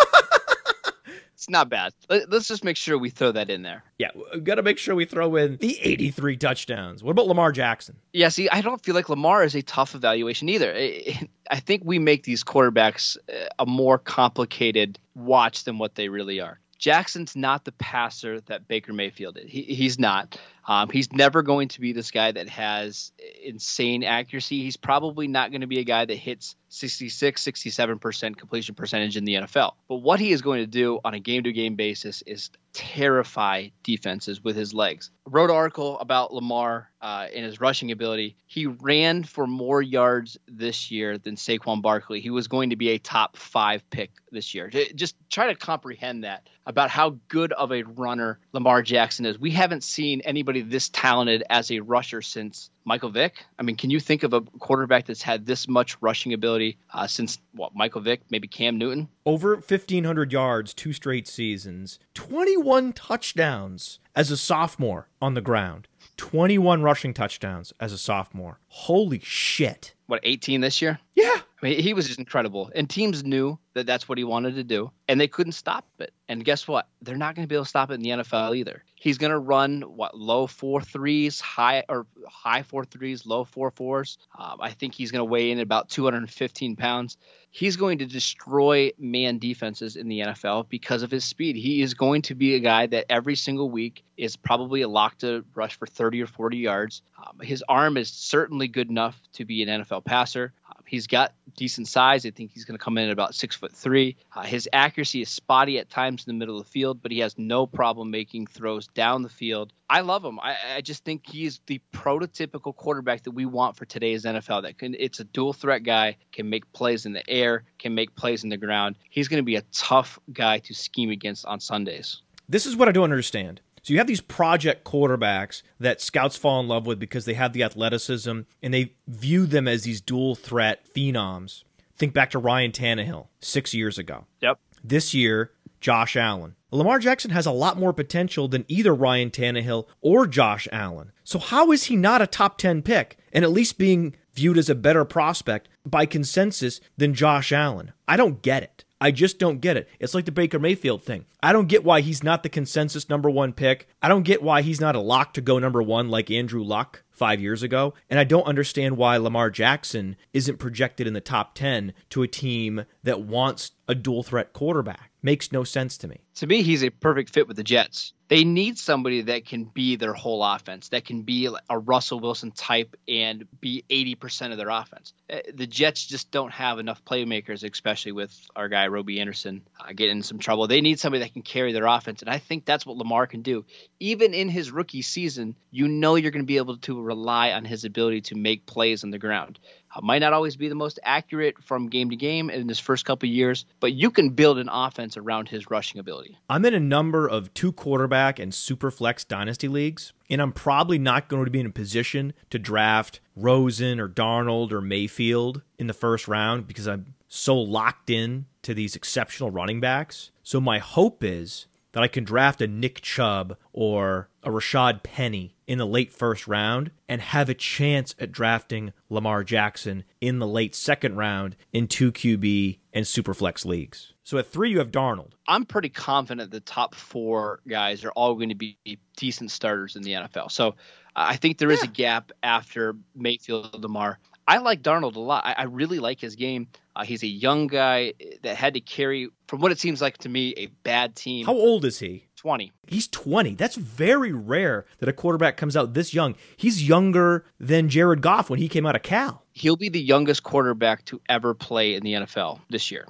[1.34, 1.92] It's not bad.
[2.08, 3.84] Let- Let's just make sure we throw that in there.
[3.98, 7.04] Yeah, we got to make sure we throw in the 83 touchdowns.
[7.04, 7.96] What about Lamar Jackson?
[8.14, 10.72] Yeah, see, I don't feel like Lamar is a tough evaluation either.
[10.72, 16.10] I I think we make these quarterbacks uh, a more complicated watch than what they
[16.10, 16.60] really are.
[16.82, 19.50] Jackson's not the passer that Baker Mayfield is.
[19.50, 20.38] He, he's not.
[20.68, 23.12] Um, he's never going to be this guy that has
[23.44, 24.62] insane accuracy.
[24.62, 29.26] He's probably not going to be a guy that hits 66, 67% completion percentage in
[29.26, 29.74] the NFL.
[29.88, 33.70] But what he is going to do on a game to game basis is terrify
[33.84, 35.12] defenses with his legs.
[35.28, 38.38] I wrote an article about Lamar uh, and his rushing ability.
[38.46, 42.22] He ran for more yards this year than Saquon Barkley.
[42.22, 44.70] He was going to be a top five pick this year.
[44.70, 49.38] Just try to comprehend that about how good of a runner Lamar Jackson is.
[49.38, 53.46] We haven't seen anybody this talented as a rusher since Michael Vick.
[53.58, 57.08] I mean, can you think of a quarterback that's had this much rushing ability uh,
[57.08, 59.08] since what Michael Vick, maybe Cam Newton?
[59.26, 65.88] Over 1,500 yards, two straight seasons, 21 touchdowns as a sophomore on the ground,
[66.18, 68.60] 21 rushing touchdowns as a sophomore.
[68.68, 69.94] Holy shit.
[70.08, 71.00] What 18 this year?
[71.16, 71.38] Yeah.
[71.62, 74.64] I mean, he was just incredible, and teams knew that that's what he wanted to
[74.64, 76.12] do, and they couldn't stop it.
[76.28, 76.88] And guess what?
[77.02, 78.84] They're not going to be able to stop it in the NFL either.
[78.96, 83.70] He's going to run what low four threes, high or high four threes, low four
[83.72, 84.18] fours.
[84.38, 87.18] Um, I think he's going to weigh in at about 215 pounds.
[87.52, 91.56] He's going to destroy man defenses in the NFL because of his speed.
[91.56, 95.18] He is going to be a guy that every single week is probably a lock
[95.20, 97.02] to rush for 30 or 40 yards.
[97.18, 100.54] Um, his arm is certainly good enough to be an NFL passer.
[100.92, 102.26] He's got decent size.
[102.26, 104.18] I think he's going to come in at about six foot three.
[104.36, 107.20] Uh, his accuracy is spotty at times in the middle of the field, but he
[107.20, 109.72] has no problem making throws down the field.
[109.90, 110.38] I love him.
[110.42, 114.64] I, I just think he's the prototypical quarterback that we want for today's NFL.
[114.64, 118.14] That can it's a dual threat guy, can make plays in the air, can make
[118.18, 118.98] plays in the ground.
[119.10, 122.22] He's going to be a tough guy to scheme against on Sundays.
[122.50, 123.62] This is what I don't understand.
[123.82, 127.54] So you have these project quarterbacks that scouts fall in love with because they have
[127.54, 131.64] the athleticism and they view them as these dual threat phenoms.
[131.98, 134.26] Think back to Ryan Tannehill six years ago.
[134.42, 134.60] Yep.
[134.84, 136.56] This year, Josh Allen.
[136.72, 141.12] Lamar Jackson has a lot more potential than either Ryan Tannehill or Josh Allen.
[141.24, 144.70] So how is he not a top 10 pick and at least being viewed as
[144.70, 147.92] a better prospect by consensus than Josh Allen?
[148.08, 148.86] I don't get it.
[149.02, 149.90] I just don't get it.
[150.00, 151.26] It's like the Baker Mayfield thing.
[151.42, 153.88] I don't get why he's not the consensus number one pick.
[154.00, 157.04] I don't get why he's not a lock to go number one like Andrew Luck
[157.10, 157.96] five years ago.
[158.12, 162.28] And I don't understand why Lamar Jackson isn't projected in the top 10 to a
[162.28, 165.12] team that wants a dual threat quarterback.
[165.24, 166.22] Makes no sense to me.
[166.36, 168.14] To me, he's a perfect fit with the Jets.
[168.32, 172.52] They need somebody that can be their whole offense, that can be a Russell Wilson
[172.52, 175.12] type and be 80% of their offense.
[175.30, 179.92] Uh, the Jets just don't have enough playmakers, especially with our guy, Robbie Anderson, uh,
[179.94, 180.66] getting in some trouble.
[180.68, 182.22] They need somebody that can carry their offense.
[182.22, 183.66] And I think that's what Lamar can do.
[184.00, 187.66] Even in his rookie season, you know you're going to be able to rely on
[187.66, 189.60] his ability to make plays on the ground.
[189.94, 193.04] Uh, might not always be the most accurate from game to game in his first
[193.04, 196.38] couple years, but you can build an offense around his rushing ability.
[196.50, 200.98] I'm in a number of two quarterback and super flex dynasty leagues, and I'm probably
[200.98, 205.88] not going to be in a position to draft Rosen or Darnold or Mayfield in
[205.88, 210.32] the first round because I'm so locked in to these exceptional running backs.
[210.44, 215.56] So my hope is that I can draft a Nick Chubb or a Rashaad Penny
[215.68, 220.48] in the late first round and have a chance at drafting Lamar Jackson in the
[220.48, 224.11] late second round in 2 QB and Superflex leagues.
[224.24, 225.32] So at three, you have Darnold.
[225.48, 228.78] I'm pretty confident the top four guys are all going to be
[229.18, 230.52] decent starters in the NFL.
[230.52, 230.76] So
[231.16, 234.20] I think there is a gap after Mayfield Lamar.
[234.48, 235.46] I like Darnold a lot.
[235.46, 236.68] I, I really like his game.
[236.96, 240.30] Uh, he's a young guy that had to carry, from what it seems like to
[240.30, 241.46] me, a bad team.
[241.46, 242.28] How old is he?
[242.36, 242.72] 20.
[242.88, 243.54] He's 20.
[243.54, 246.36] That's very rare that a quarterback comes out this young.
[246.58, 249.46] He's younger than Jared Goff when he came out of Cal.
[249.54, 253.08] He'll be the youngest quarterback to ever play in the NFL this year.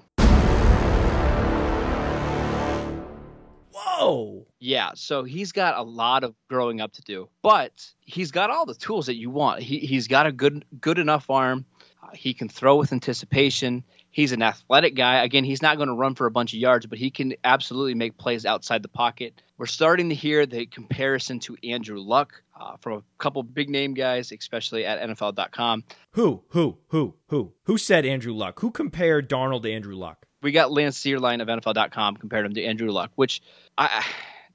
[4.02, 4.48] Whoa.
[4.60, 8.66] Yeah, so he's got a lot of growing up to do, but he's got all
[8.66, 9.62] the tools that you want.
[9.62, 11.66] He, he's got a good good enough arm.
[12.02, 13.84] Uh, he can throw with anticipation.
[14.10, 15.24] He's an athletic guy.
[15.24, 17.94] Again, he's not going to run for a bunch of yards, but he can absolutely
[17.96, 19.42] make plays outside the pocket.
[19.58, 23.94] We're starting to hear the comparison to Andrew Luck uh, from a couple big name
[23.94, 25.84] guys, especially at NFL.com.
[26.12, 27.54] Who, who, who, who?
[27.66, 28.60] Who said Andrew Luck?
[28.60, 30.26] Who compared Darnold to Andrew Luck?
[30.42, 33.42] We got Lance Zierlein of NFL.com compared him to Andrew Luck, which
[33.78, 34.04] I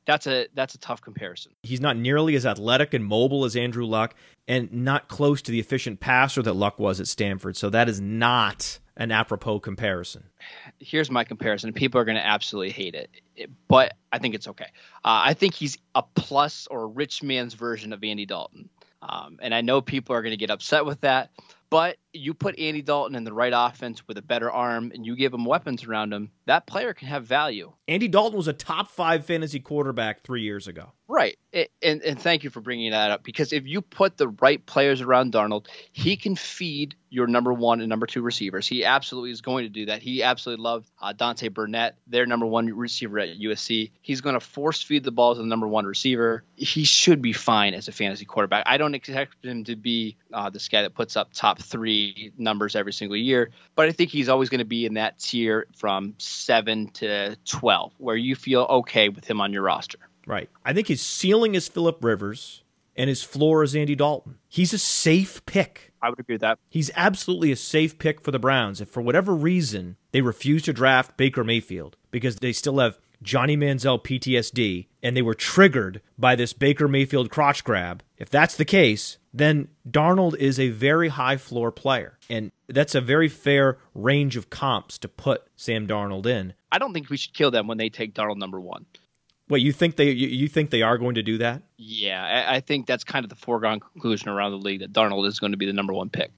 [0.07, 1.53] that's a that's a tough comparison.
[1.63, 4.15] He's not nearly as athletic and mobile as Andrew Luck,
[4.49, 7.57] and not close to the efficient passer that Luck was at Stanford.
[7.57, 10.25] So that is not an apropos comparison.
[10.79, 11.73] Here's my comparison.
[11.73, 13.11] People are going to absolutely hate it,
[13.69, 14.71] but I think it's okay.
[15.05, 18.71] Uh, I think he's a plus or a rich man's version of Andy Dalton.
[19.03, 21.31] Um, and I know people are going to get upset with that,
[21.69, 25.17] but you put Andy Dalton in the right offense with a better arm and you
[25.17, 27.73] give him weapons around him, that player can have value.
[27.89, 30.93] Andy Dalton was a top five fantasy quarterback three years ago.
[31.09, 31.39] Right.
[31.83, 35.01] And, and thank you for bringing that up because if you put the right players
[35.01, 38.67] around Darnold, he can feed your number one and number two receivers.
[38.67, 40.03] He absolutely is going to do that.
[40.03, 43.93] He absolutely loved uh, Deontay Burnett, their number one receiver at USC.
[44.03, 46.45] He's going to force feed the ball to the number one receiver.
[46.57, 48.65] He should be fine as a fantasy quarterback.
[48.67, 52.06] I don't expect him to be uh, this guy that puts up top three
[52.37, 55.67] numbers every single year, but I think he's always going to be in that tier
[55.77, 59.99] from seven to 12 where you feel okay with him on your roster.
[60.27, 60.51] Right.
[60.65, 62.63] I think his ceiling is Philip Rivers
[62.97, 64.39] and his floor is Andy Dalton.
[64.49, 65.93] He's a safe pick.
[66.03, 66.59] I would agree with that.
[66.69, 68.81] He's absolutely a safe pick for the Browns.
[68.81, 73.57] If for whatever reason they refuse to draft Baker Mayfield because they still have Johnny
[73.57, 78.65] Manziel PTSD and they were triggered by this Baker Mayfield crotch grab, if that's the
[78.65, 82.19] case, then Darnold is a very high floor player.
[82.29, 86.55] And that's a very fair range of comps to put Sam Darnold in.
[86.73, 88.87] I don't think we should kill them when they take Darnold number one.
[89.49, 91.63] Wait, you think they you, you think they are going to do that?
[91.77, 95.29] Yeah, I, I think that's kind of the foregone conclusion around the league that Darnold
[95.29, 96.33] is going to be the number one pick.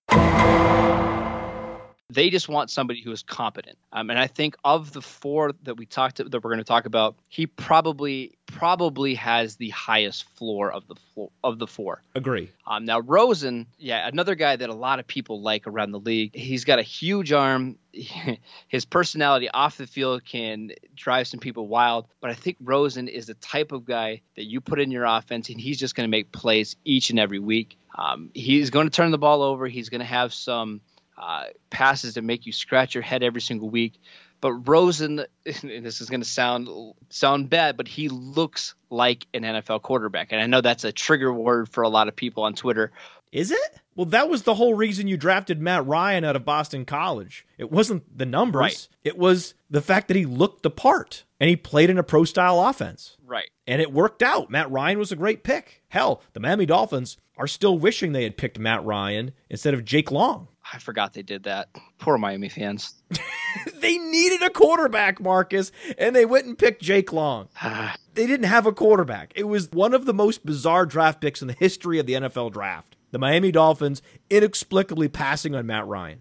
[2.10, 3.76] They just want somebody who is competent.
[3.92, 6.64] Um, and I think of the four that we talked to, that we're going to
[6.64, 12.02] talk about, he probably probably has the highest floor of the floor, of the four.
[12.14, 12.50] Agree.
[12.66, 16.34] Um, now Rosen, yeah, another guy that a lot of people like around the league.
[16.34, 17.76] He's got a huge arm.
[18.68, 23.26] His personality off the field can drive some people wild, but I think Rosen is
[23.26, 26.10] the type of guy that you put in your offense, and he's just going to
[26.10, 27.76] make plays each and every week.
[27.94, 29.66] Um, he's going to turn the ball over.
[29.66, 30.80] He's going to have some
[31.18, 34.00] uh, passes that make you scratch your head every single week.
[34.40, 36.68] But Rosen, and this is going to sound
[37.11, 41.33] sound bad, but he looks like an NFL quarterback, and I know that's a trigger
[41.33, 42.92] word for a lot of people on Twitter.
[43.33, 43.81] Is it?
[43.94, 47.44] Well, that was the whole reason you drafted Matt Ryan out of Boston College.
[47.59, 48.61] It wasn't the numbers.
[48.61, 48.88] Right.
[49.02, 52.24] It was the fact that he looked the part and he played in a pro
[52.24, 53.16] style offense.
[53.26, 53.50] Right.
[53.66, 54.50] And it worked out.
[54.50, 55.83] Matt Ryan was a great pick.
[55.88, 60.11] Hell, the Miami Dolphins are still wishing they had picked Matt Ryan instead of Jake
[60.12, 60.48] Long.
[60.72, 61.68] I forgot they did that.
[61.98, 62.94] Poor Miami fans.
[63.81, 67.48] they needed a quarterback, Marcus, and they went and picked Jake Long.
[67.61, 67.96] Ah.
[68.14, 69.33] they didn't have a quarterback.
[69.35, 72.52] It was one of the most bizarre draft picks in the history of the NFL
[72.52, 72.96] draft.
[73.11, 76.20] The Miami Dolphins inexplicably passing on Matt Ryan.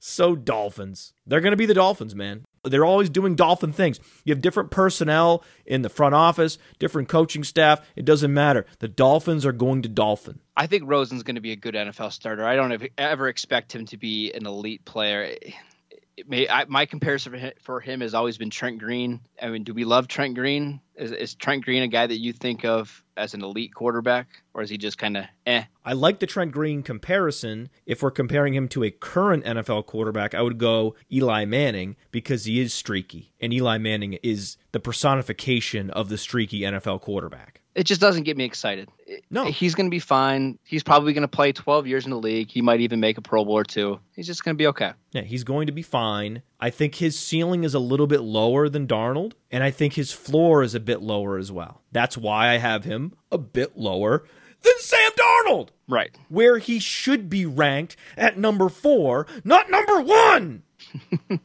[0.00, 1.12] So Dolphins.
[1.26, 2.44] They're going to be the Dolphins, man.
[2.64, 4.00] They're always doing dolphin things.
[4.24, 7.80] You have different personnel in the front office, different coaching staff.
[7.96, 8.66] It doesn't matter.
[8.80, 10.40] The Dolphins are going to dolphin.
[10.56, 12.44] I think Rosen's going to be a good NFL starter.
[12.44, 15.36] I don't ever expect him to be an elite player.
[16.26, 19.20] May, I, my comparison for him, has always been Trent Green.
[19.40, 20.80] I mean, do we love Trent Green?
[20.96, 24.62] Is, is Trent Green a guy that you think of as an elite quarterback, or
[24.62, 25.64] is he just kind of eh?
[25.84, 27.70] I like the Trent Green comparison.
[27.86, 32.44] If we're comparing him to a current NFL quarterback, I would go Eli Manning because
[32.44, 37.84] he is streaky, and Eli Manning is the personification of the streaky NFL quarterback it
[37.84, 38.88] just doesn't get me excited.
[39.30, 40.58] No, he's going to be fine.
[40.64, 42.50] He's probably going to play 12 years in the league.
[42.50, 44.00] He might even make a Pro Bowl or two.
[44.14, 44.92] He's just going to be okay.
[45.12, 46.42] Yeah, he's going to be fine.
[46.58, 50.12] I think his ceiling is a little bit lower than Darnold, and I think his
[50.12, 51.80] floor is a bit lower as well.
[51.92, 54.24] That's why I have him a bit lower
[54.62, 55.68] than Sam Darnold.
[55.88, 56.16] Right.
[56.28, 60.62] Where he should be ranked at number four, not number one.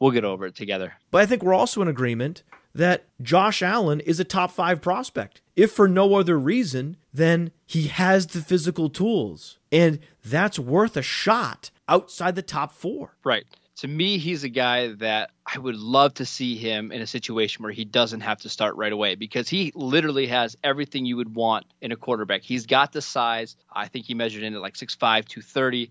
[0.00, 0.94] we'll get over it together.
[1.10, 2.42] But I think we're also in agreement
[2.74, 5.40] that Josh Allen is a top five prospect.
[5.56, 9.58] If for no other reason than he has the physical tools.
[9.72, 13.16] And that's worth a shot outside the top four.
[13.24, 13.44] Right.
[13.76, 17.62] To me, he's a guy that I would love to see him in a situation
[17.62, 21.34] where he doesn't have to start right away because he literally has everything you would
[21.34, 22.42] want in a quarterback.
[22.42, 23.56] He's got the size.
[23.72, 25.90] I think he measured in at like 6'5, 230.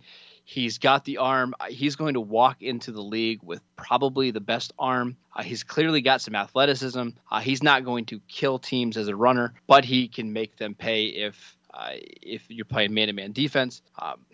[0.49, 1.53] He's got the arm.
[1.59, 5.15] Uh, he's going to walk into the league with probably the best arm.
[5.31, 7.09] Uh, he's clearly got some athleticism.
[7.29, 10.73] Uh, he's not going to kill teams as a runner, but he can make them
[10.73, 11.91] pay if uh,
[12.23, 13.83] if you're playing man-to-man defense.
[13.99, 14.25] Um,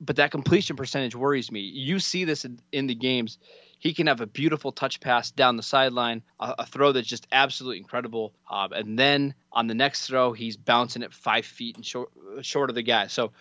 [0.00, 1.62] but that completion percentage worries me.
[1.62, 3.36] You see this in, in, the games.
[3.80, 7.26] He can have a beautiful touch pass down the sideline, a, a throw that's just
[7.32, 11.84] absolutely incredible, um, and then on the next throw, he's bouncing it five feet and
[11.84, 12.10] short,
[12.42, 13.08] short of the guy.
[13.08, 13.32] So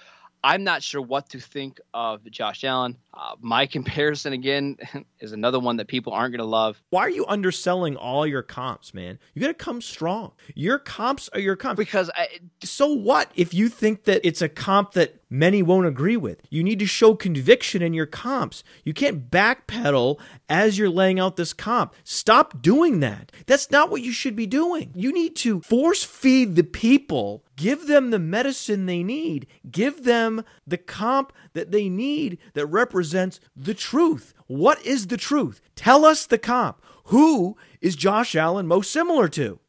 [0.43, 2.97] I'm not sure what to think of Josh Allen.
[3.13, 4.77] Uh, my comparison again
[5.19, 6.81] is another one that people aren't going to love.
[6.89, 9.19] Why are you underselling all your comps, man?
[9.33, 10.31] You got to come strong.
[10.55, 11.77] Your comps are your comps.
[11.77, 12.27] Because I,
[12.63, 16.41] so what if you think that it's a comp that many won't agree with?
[16.49, 18.63] You need to show conviction in your comps.
[18.83, 20.19] You can't backpedal
[20.49, 21.93] as you're laying out this comp.
[22.03, 23.31] Stop doing that.
[23.45, 24.91] That's not what you should be doing.
[24.95, 29.47] You need to force feed the people Give them the medicine they need.
[29.69, 34.33] Give them the comp that they need that represents the truth.
[34.45, 35.59] What is the truth?
[35.75, 36.81] Tell us the comp.
[37.05, 39.59] Who is Josh Allen most similar to?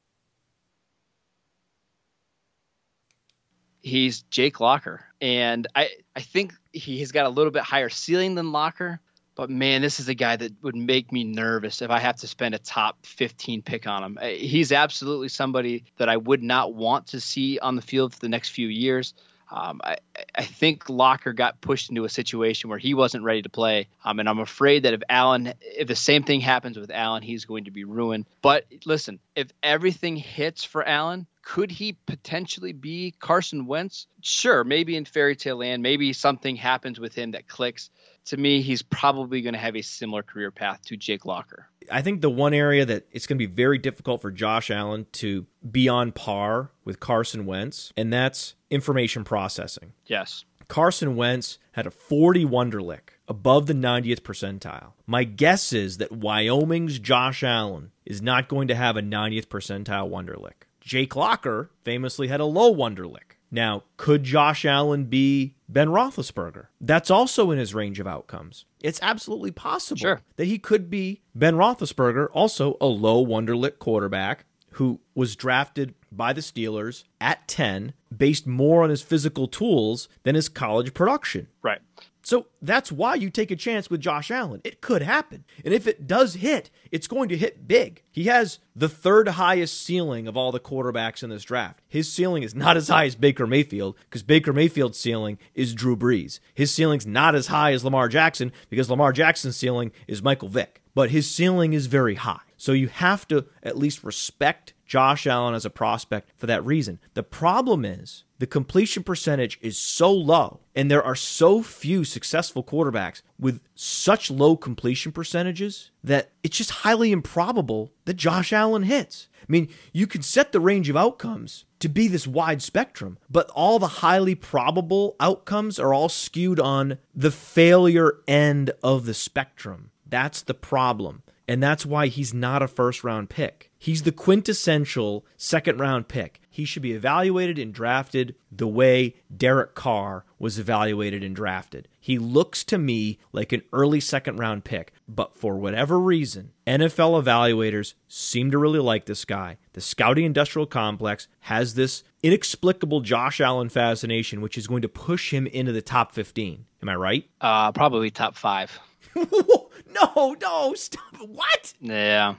[3.80, 5.06] He's Jake Locker.
[5.22, 9.00] And I, I think he has got a little bit higher ceiling than Locker,
[9.38, 12.26] but man, this is a guy that would make me nervous if I have to
[12.26, 14.18] spend a top 15 pick on him.
[14.20, 18.18] Uh, he's absolutely somebody that I would not want to see on the field for
[18.18, 19.14] the next few years.
[19.48, 19.98] Um, I,
[20.34, 24.18] I, think Locker got pushed into a situation where he wasn't ready to play, um,
[24.18, 27.64] and I'm afraid that if Allen, if the same thing happens with Allen, he's going
[27.64, 28.26] to be ruined.
[28.42, 34.06] But listen, if everything hits for Allen, could he potentially be Carson Wentz?
[34.20, 37.88] Sure, maybe in fairy tale land, maybe something happens with him that clicks
[38.26, 41.66] to me, he's probably going to have a similar career path to Jake Locker.
[41.90, 45.06] I think the one area that it's going to be very difficult for Josh Allen
[45.12, 49.94] to be on par with Carson Wentz, and that's information processing.
[50.06, 50.44] Yes.
[50.68, 54.92] Carson Wentz had a 40 Wonderlic above the 90th percentile.
[55.06, 60.10] My guess is that Wyoming's Josh Allen is not going to have a 90th percentile
[60.10, 60.67] Wonderlic.
[60.88, 63.36] Jake Locker famously had a low Wonderlic.
[63.50, 66.68] Now, could Josh Allen be Ben Roethlisberger?
[66.80, 68.64] That's also in his range of outcomes.
[68.80, 70.22] It's absolutely possible Sure.
[70.36, 76.32] that he could be Ben Roethlisberger, also a low Wonderlic quarterback who was drafted by
[76.32, 81.48] the Steelers at 10 based more on his physical tools than his college production.
[81.62, 81.80] Right.
[82.28, 84.60] So that's why you take a chance with Josh Allen.
[84.62, 85.46] It could happen.
[85.64, 88.02] And if it does hit, it's going to hit big.
[88.10, 91.80] He has the third highest ceiling of all the quarterbacks in this draft.
[91.88, 95.96] His ceiling is not as high as Baker Mayfield because Baker Mayfield's ceiling is Drew
[95.96, 96.38] Brees.
[96.52, 100.82] His ceiling's not as high as Lamar Jackson because Lamar Jackson's ceiling is Michael Vick.
[100.94, 102.40] But his ceiling is very high.
[102.58, 106.98] So you have to at least respect Josh Allen as a prospect for that reason.
[107.14, 112.62] The problem is the completion percentage is so low, and there are so few successful
[112.62, 119.28] quarterbacks with such low completion percentages that it's just highly improbable that Josh Allen hits.
[119.40, 123.50] I mean, you can set the range of outcomes to be this wide spectrum, but
[123.50, 129.90] all the highly probable outcomes are all skewed on the failure end of the spectrum.
[130.06, 131.22] That's the problem.
[131.48, 133.70] And that's why he's not a first round pick.
[133.78, 136.40] He's the quintessential second round pick.
[136.58, 141.86] He should be evaluated and drafted the way Derek Carr was evaluated and drafted.
[142.00, 147.22] He looks to me like an early second round pick, but for whatever reason, NFL
[147.22, 149.58] evaluators seem to really like this guy.
[149.74, 155.32] The scouting industrial complex has this inexplicable Josh Allen fascination, which is going to push
[155.32, 156.64] him into the top 15.
[156.82, 157.30] Am I right?
[157.40, 158.80] Uh, probably top five.
[159.88, 161.16] no, no, stop.
[161.26, 161.74] What?
[161.80, 162.34] Yeah.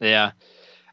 [0.00, 0.32] Yeah.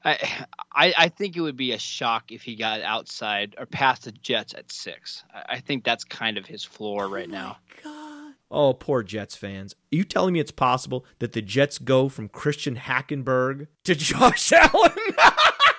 [0.04, 4.04] I, I I think it would be a shock if he got outside or past
[4.04, 5.24] the Jets at six.
[5.34, 7.58] I, I think that's kind of his floor oh right now.
[7.84, 8.34] God.
[8.52, 9.74] Oh, poor Jets fans.
[9.74, 14.52] Are you telling me it's possible that the Jets go from Christian Hackenberg to Josh
[14.52, 14.92] Allen?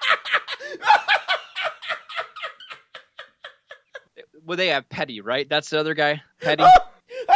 [4.47, 5.49] Well, they have Petty, right?
[5.49, 6.63] That's the other guy, Petty.
[6.63, 6.71] Oh!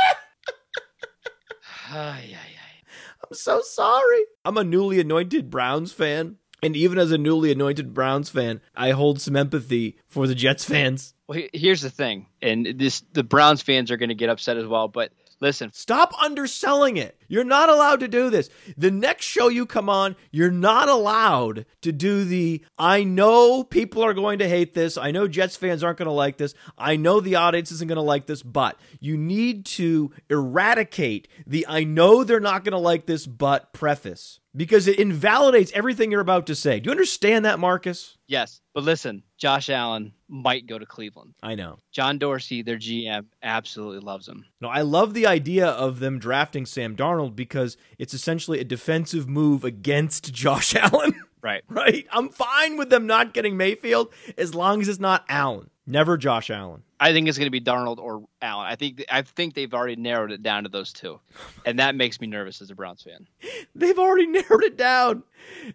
[1.93, 2.83] Ay, ay, ay.
[3.29, 4.21] I'm so sorry.
[4.45, 6.37] I'm a newly anointed Browns fan.
[6.63, 10.65] And even as a newly anointed Browns fan, I hold some empathy for the Jets
[10.65, 11.15] fans.
[11.27, 14.67] Well, here's the thing, and this the Browns fans are going to get upset as
[14.67, 14.87] well.
[14.87, 17.20] But listen, Stop underselling it.
[17.26, 18.51] You're not allowed to do this.
[18.76, 24.03] The next show you come on, you're not allowed to do the I know people
[24.03, 24.97] are going to hate this.
[24.97, 26.55] I know Jets fans aren't going to like this.
[26.76, 31.66] I know the audience isn't going to like this, but you need to eradicate the
[31.68, 36.20] I know they're not going to like this, but preface because it invalidates everything you're
[36.20, 36.80] about to say.
[36.80, 38.16] Do you understand that, Marcus?
[38.26, 41.34] yes, but listen, Josh Allen might go to Cleveland.
[41.42, 41.78] I know.
[41.92, 44.44] John Dorsey, their GM, absolutely loves him.
[44.61, 49.28] No, I love the idea of them drafting Sam Darnold because it's essentially a defensive
[49.28, 51.14] move against Josh Allen.
[51.42, 51.62] Right.
[51.68, 52.07] right?
[52.12, 55.70] I'm fine with them not getting Mayfield as long as it's not Allen.
[55.91, 56.84] Never Josh Allen.
[57.01, 58.66] I think it's going to be Darnold or Allen.
[58.66, 61.18] I think I think they've already narrowed it down to those two,
[61.66, 63.26] and that makes me nervous as a Browns fan.
[63.74, 65.24] They've already narrowed it down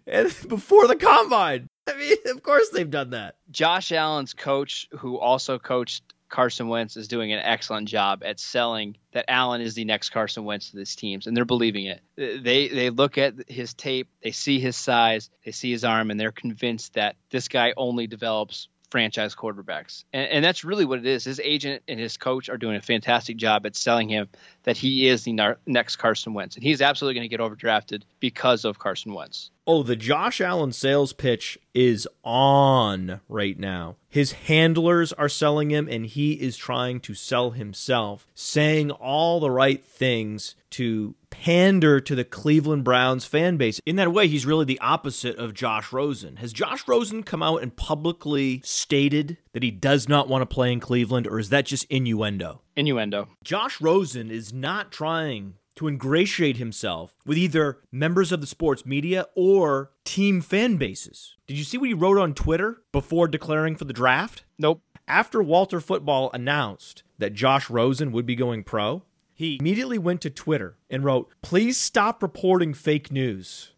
[0.06, 1.68] and before the combine.
[1.86, 3.36] I mean, of course they've done that.
[3.50, 8.96] Josh Allen's coach, who also coached Carson Wentz, is doing an excellent job at selling
[9.12, 12.00] that Allen is the next Carson Wentz to these teams, and they're believing it.
[12.16, 16.18] They they look at his tape, they see his size, they see his arm, and
[16.18, 20.04] they're convinced that this guy only develops franchise quarterbacks.
[20.12, 21.24] And, and that's really what it is.
[21.24, 24.28] His agent and his coach are doing a fantastic job at selling him
[24.62, 28.02] that he is the nar- next Carson Wentz, and he's absolutely going to get overdrafted
[28.20, 29.50] because of Carson Wentz.
[29.68, 33.96] Oh, the Josh Allen sales pitch is on right now.
[34.08, 39.50] His handlers are selling him, and he is trying to sell himself, saying all the
[39.50, 43.80] right things to pander to the Cleveland Browns fan base.
[43.84, 46.36] In that way, he's really the opposite of Josh Rosen.
[46.36, 50.72] Has Josh Rosen come out and publicly stated that he does not want to play
[50.72, 52.62] in Cleveland, or is that just innuendo?
[52.74, 53.28] Innuendo.
[53.44, 59.26] Josh Rosen is not trying to ingratiate himself with either members of the sports media
[59.36, 61.36] or team fan bases.
[61.46, 64.44] Did you see what he wrote on Twitter before declaring for the draft?
[64.58, 64.80] Nope.
[65.06, 69.02] After Walter Football announced that Josh Rosen would be going pro,
[69.36, 73.72] he immediately went to Twitter and wrote, Please stop reporting fake news.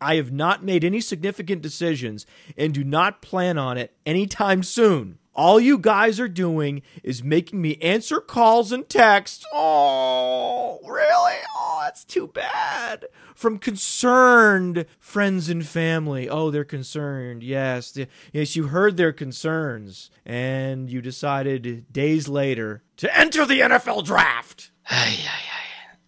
[0.00, 2.24] I have not made any significant decisions
[2.56, 5.18] and do not plan on it anytime soon.
[5.38, 9.44] All you guys are doing is making me answer calls and texts.
[9.52, 11.36] Oh, really?
[11.56, 13.04] Oh, that's too bad.
[13.36, 16.28] From concerned friends and family.
[16.28, 17.44] Oh, they're concerned.
[17.44, 17.96] Yes.
[18.32, 20.10] Yes, you heard their concerns.
[20.26, 24.72] And you decided days later to enter the NFL draft.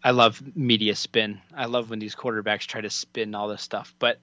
[0.03, 1.41] I love media spin.
[1.55, 3.95] I love when these quarterbacks try to spin all this stuff.
[4.01, 4.19] But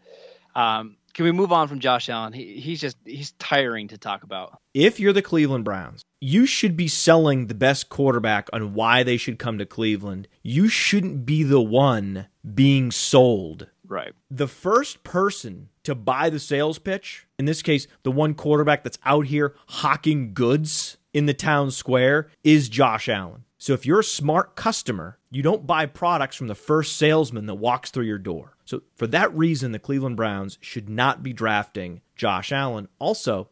[0.54, 2.32] um, Can we move on from Josh Allen?
[2.32, 4.60] He, he's just he's tiring to talk about.
[4.76, 9.18] If you're the Cleveland Browns, you should be selling the best quarterback on why they
[9.18, 10.28] should come to Cleveland.
[10.44, 13.66] You shouldn't be the one being sold.
[13.88, 14.14] Right.
[14.30, 19.00] The first person to buy the sales pitch, in this case, the one quarterback that's
[19.04, 23.44] out here hawking goods in the town square, is Josh Allen.
[23.58, 27.56] So if you're a smart customer, you don't buy products from the first salesman that
[27.56, 28.56] walks through your door.
[28.66, 32.88] So for that reason, the Cleveland Browns should not be drafting Josh Allen.
[33.00, 33.50] Also,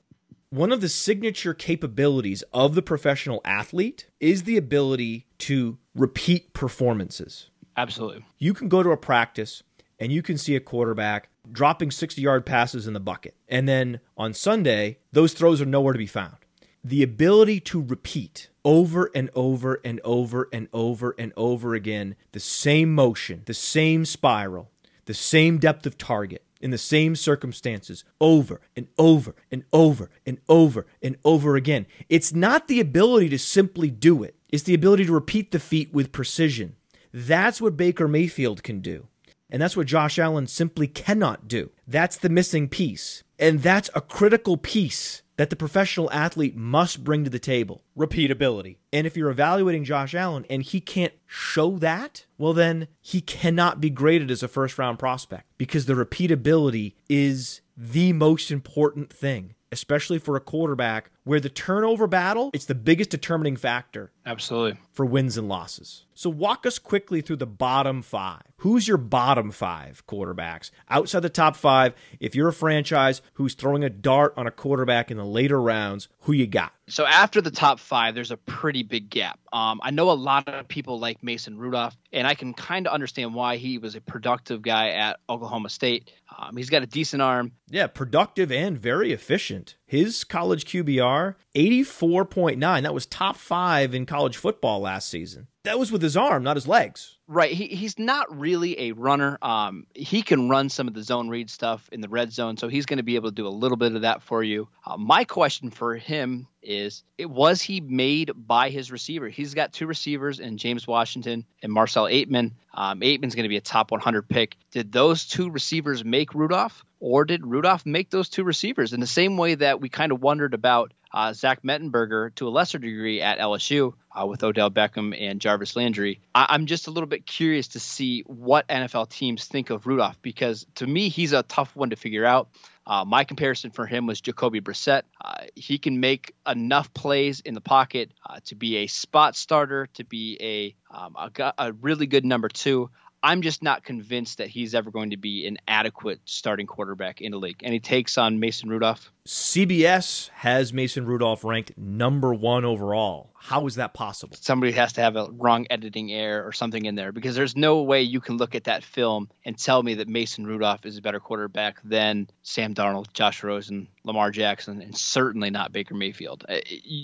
[0.49, 7.49] one of the signature capabilities of the professional athlete is the ability to repeat performances.
[7.75, 8.23] Absolutely.
[8.37, 9.63] You can go to a practice
[9.99, 13.35] and you can see a quarterback dropping 60 yard passes in the bucket.
[13.47, 16.37] And then on Sunday, those throws are nowhere to be found.
[16.85, 22.39] The ability to repeat over and over and over and over and over again the
[22.39, 24.69] same motion, the same spiral,
[25.05, 30.37] the same depth of target in the same circumstances over and over and over and
[30.47, 31.87] over and over again.
[32.07, 35.91] It's not the ability to simply do it, it's the ability to repeat the feat
[35.91, 36.75] with precision.
[37.11, 39.07] That's what Baker Mayfield can do.
[39.49, 41.71] And that's what Josh Allen simply cannot do.
[41.87, 43.23] That's the missing piece.
[43.39, 48.77] And that's a critical piece that the professional athlete must bring to the table repeatability.
[48.93, 53.81] And if you're evaluating Josh Allen and he can't show that, well, then he cannot
[53.81, 59.55] be graded as a first round prospect because the repeatability is the most important thing,
[59.71, 64.79] especially for a quarterback where the turnover battle, it's the biggest determining factor Absolutely.
[64.93, 66.05] for wins and losses.
[66.13, 68.43] So walk us quickly through the bottom five.
[68.59, 70.71] Who's your bottom five quarterbacks?
[70.89, 75.11] Outside the top five, if you're a franchise who's throwing a dart on a quarterback
[75.11, 76.71] in the later rounds, who you got?
[76.87, 79.39] So after the top five, there's a pretty big gap.
[79.51, 82.93] Um, I know a lot of people like Mason Rudolph, and I can kind of
[82.93, 86.11] understand why he was a productive guy at Oklahoma State.
[86.37, 87.51] Um, he's got a decent arm.
[87.69, 89.75] Yeah, productive and very efficient.
[89.85, 92.81] His college QBR, 84.9.
[92.81, 95.47] That was top five in college football last season.
[95.65, 97.17] That was with his arm, not his legs.
[97.27, 97.51] Right.
[97.51, 99.39] He, he's not really a runner.
[99.41, 102.67] Um, he can run some of the zone read stuff in the red zone, so
[102.67, 104.67] he's going to be able to do a little bit of that for you.
[104.85, 109.27] Uh, my question for him is it was he made by his receiver?
[109.27, 112.51] He's got two receivers in James Washington and Marcel Ateman.
[112.71, 114.57] Um, Ateman's going to be a top 100 pick.
[114.69, 118.93] Did those two receivers make Rudolph, or did Rudolph make those two receivers?
[118.93, 122.49] In the same way that we kind of wondered about uh, Zach Mettenberger to a
[122.49, 126.19] lesser degree at LSU uh, with Odell Beckham and Jarvis Landry.
[126.35, 130.21] I- I'm just a little bit curious to see what NFL teams think of Rudolph
[130.21, 132.49] because to me, he's a tough one to figure out.
[132.85, 135.03] Uh, my comparison for him was Jacoby Brissett.
[135.23, 139.87] Uh, he can make enough plays in the pocket uh, to be a spot starter,
[139.95, 142.89] to be a, um, a, a really good number two.
[143.23, 147.31] I'm just not convinced that he's ever going to be an adequate starting quarterback in
[147.31, 147.61] the league.
[147.63, 149.11] Any takes on Mason Rudolph?
[149.27, 153.31] CBS has Mason Rudolph ranked number one overall.
[153.33, 154.37] How is that possible?
[154.39, 157.81] Somebody has to have a wrong editing error or something in there because there's no
[157.81, 161.01] way you can look at that film and tell me that Mason Rudolph is a
[161.01, 166.45] better quarterback than Sam Darnold, Josh Rosen, Lamar Jackson, and certainly not Baker Mayfield.
[166.47, 166.57] Uh,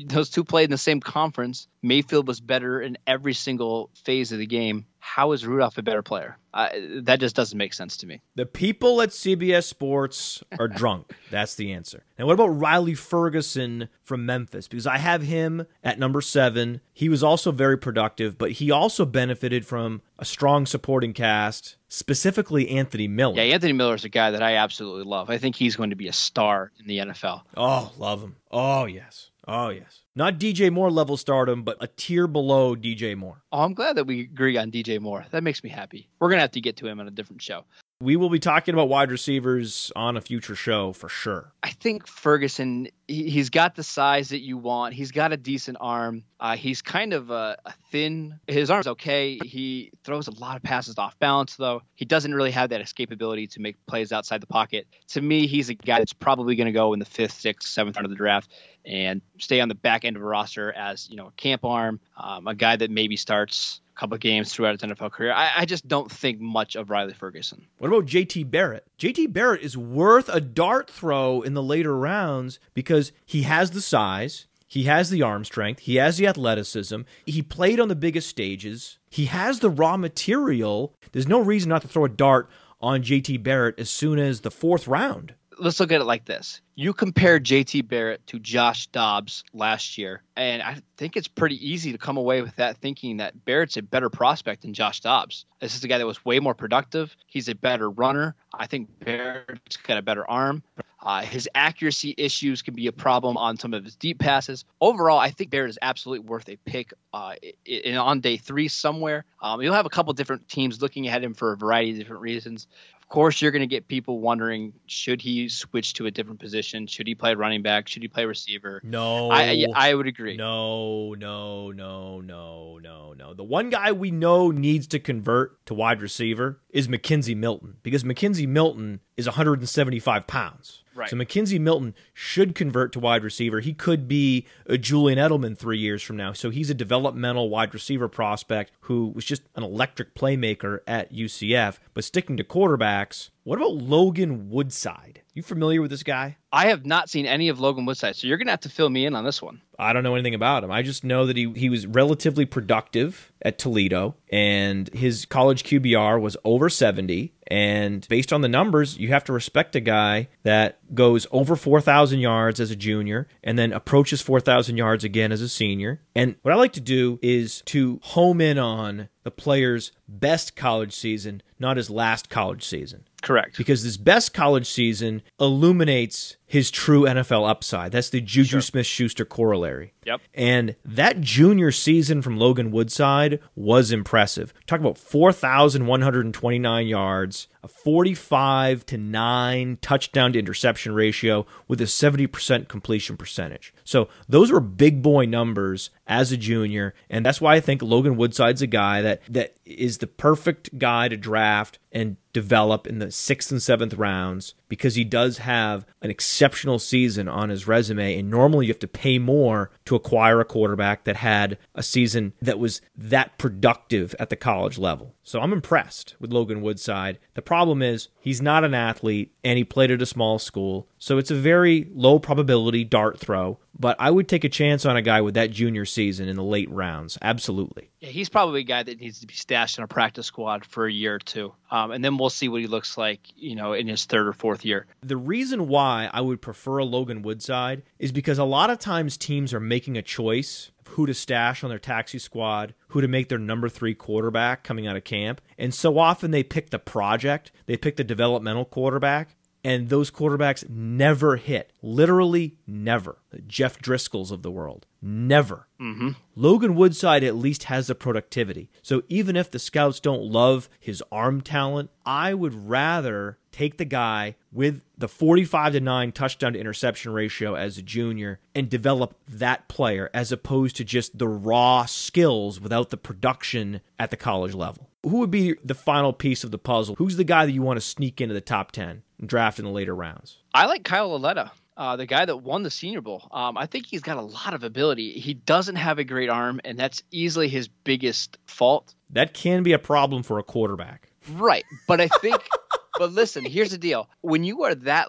[0.06, 1.68] Those two played in the same conference.
[1.82, 4.86] Mayfield was better in every single phase of the game.
[5.00, 6.38] How is Rudolph a better player?
[6.54, 6.70] Uh,
[7.04, 8.22] that just doesn't make sense to me.
[8.36, 11.14] The people at CBS Sports are drunk.
[11.30, 12.04] That's the answer.
[12.20, 14.68] Now, what about Riley Ferguson from Memphis?
[14.68, 16.82] Because I have him at number seven.
[16.94, 22.70] He was also very productive, but he also benefited from a strong supporting cast, specifically
[22.70, 23.38] Anthony Miller.
[23.38, 25.30] Yeah, Anthony Miller is a guy that I absolutely love.
[25.30, 27.44] I think he's going to be a star in the NFL.
[27.56, 28.36] Oh, love him.
[28.52, 29.31] Oh, yes.
[29.48, 30.02] Oh, yes.
[30.16, 33.42] Not DJ Moore level stardom, but a tier below DJ Moore.
[33.52, 35.26] Oh, I'm glad that we agree on DJ Moore.
[35.32, 36.10] That makes me happy.
[36.20, 37.66] We're to have to get to him on a different show.
[38.02, 41.54] We will be talking about wide receivers on a future show for sure.
[41.62, 44.96] I think Ferguson, he, he's got the size that you want.
[44.96, 46.24] He's got a decent arm.
[46.40, 48.40] Uh, he's kind of a, a thin.
[48.48, 49.38] His arm's okay.
[49.46, 51.84] He throws a lot of passes off balance, though.
[51.94, 54.88] He doesn't really have that escapability to make plays outside the pocket.
[55.10, 57.98] To me, he's a guy that's probably going to go in the fifth, sixth, seventh
[57.98, 58.52] round of the draft
[58.84, 62.00] and stay on the back end of a roster as you know a camp arm,
[62.18, 65.32] um, a guy that maybe starts couple games throughout his NFL career.
[65.32, 67.68] I, I just don't think much of Riley Ferguson.
[67.78, 68.88] What about JT Barrett?
[68.98, 73.82] JT Barrett is worth a dart throw in the later rounds because he has the
[73.82, 78.28] size, he has the arm strength, he has the athleticism, he played on the biggest
[78.28, 80.96] stages, he has the raw material.
[81.12, 82.50] There's no reason not to throw a dart
[82.82, 85.36] on JT Barrett as soon as the fourth round.
[85.62, 86.62] Let's look at it like this.
[86.76, 91.92] You compare JT Barrett to Josh Dobbs last year, and I think it's pretty easy
[91.92, 95.46] to come away with that thinking that Barrett's a better prospect than Josh Dobbs.
[95.60, 97.16] This is a guy that was way more productive.
[97.28, 98.36] He's a better runner.
[98.54, 100.64] I think Barrett's got a better arm.
[101.04, 104.66] Uh, his accuracy issues can be a problem on some of his deep passes.
[104.80, 107.34] Overall, I think Barrett is absolutely worth a pick uh,
[107.66, 109.26] in, on day three somewhere.
[109.42, 112.22] Um, you'll have a couple different teams looking at him for a variety of different
[112.22, 112.68] reasons
[113.12, 116.88] course, you're going to get people wondering: Should he switch to a different position?
[116.88, 117.88] Should he play running back?
[117.88, 118.82] Should he play receiver?
[118.84, 120.36] No, I I would agree.
[120.36, 123.34] No, no, no, no, no, no.
[123.36, 128.04] The one guy we know needs to convert to wide receiver is McKenzie Milton because
[128.04, 130.84] McKenzie Milton is 175 pounds.
[130.94, 131.10] Right.
[131.10, 133.62] So McKenzie Milton should convert to wide receiver.
[133.62, 136.34] He could be a Julian Edelman three years from now.
[136.34, 141.78] So he's a developmental wide receiver prospect who was just an electric playmaker at UCF.
[141.94, 145.21] But sticking to quarterbacks, what about Logan Woodside?
[145.34, 146.38] You familiar with this guy?
[146.52, 149.06] I have not seen any of Logan Woodside, so you're gonna have to fill me
[149.06, 149.62] in on this one.
[149.80, 150.72] I don't know anything about him.
[150.72, 156.20] I just know that he he was relatively productive at Toledo, and his college QBR
[156.20, 157.34] was over 70.
[157.48, 162.20] And based on the numbers, you have to respect a guy that goes over 4,000
[162.20, 166.02] yards as a junior and then approaches 4,000 yards again as a senior.
[166.16, 170.96] And what I like to do is to home in on the player's best college
[170.96, 173.04] season, not his last college season.
[173.22, 173.58] Correct.
[173.58, 177.94] Because this best college season illuminates his true NFL upside.
[177.94, 178.62] That's the Juju Sure.
[178.62, 179.94] Smith Schuster corollary.
[180.06, 180.20] Yep.
[180.34, 184.54] And that junior season from Logan Woodside was impressive.
[184.68, 192.68] Talk about 4,129 yards, a 45 to 9 touchdown to interception ratio with a 70%
[192.68, 193.74] completion percentage.
[193.86, 198.18] So those were big boy numbers as a junior, and that's why I think Logan
[198.18, 203.12] Woodside's a guy that that is the perfect guy to draft and develop in the
[203.12, 206.41] sixth and seventh rounds because he does have an exceptional
[206.80, 208.18] season on his resume.
[208.18, 212.34] And normally you have to pay more to acquire a quarterback that had a season
[212.42, 215.16] that was that productive at the college level.
[215.24, 217.20] So I'm impressed with Logan Woodside.
[217.34, 220.88] The problem is he's not an athlete and he played at a small school.
[220.98, 223.60] So it's a very low probability dart throw.
[223.82, 226.44] But I would take a chance on a guy with that junior season in the
[226.44, 227.18] late rounds.
[227.20, 227.90] Absolutely.
[228.00, 230.86] Yeah, he's probably a guy that needs to be stashed in a practice squad for
[230.86, 233.74] a year or two, um, and then we'll see what he looks like, you know,
[233.74, 234.86] in his third or fourth year.
[235.02, 239.18] The reason why I would prefer a Logan Woodside is because a lot of times
[239.18, 243.08] teams are making a choice of who to stash on their taxi squad, who to
[243.08, 245.42] make their number three quarterback coming out of camp.
[245.58, 250.68] And so often they pick the project, they pick the developmental quarterback, and those quarterbacks
[250.70, 251.72] never hit.
[251.82, 253.20] Literally never.
[253.30, 254.86] The Jeff Driskel's of the world.
[255.02, 255.68] Never.
[255.80, 256.10] Mm-hmm.
[256.36, 258.70] Logan Woodside at least has the productivity.
[258.82, 263.86] So even if the scouts don't love his arm talent, I would rather take the
[263.86, 269.18] guy with the 45 to 9 touchdown to interception ratio as a junior and develop
[269.28, 274.54] that player as opposed to just the raw skills without the production at the college
[274.54, 274.91] level.
[275.04, 276.96] Who would be the final piece of the puzzle?
[276.96, 279.66] Who's the guy that you want to sneak into the top 10 and draft in
[279.66, 280.38] the later rounds?
[280.54, 283.28] I like Kyle Lauletta, uh, the guy that won the Senior Bowl.
[283.32, 285.14] Um, I think he's got a lot of ability.
[285.14, 288.94] He doesn't have a great arm, and that's easily his biggest fault.
[289.10, 291.10] That can be a problem for a quarterback.
[291.32, 292.38] Right, but I think.
[293.00, 295.08] but listen, here's the deal: when you are that,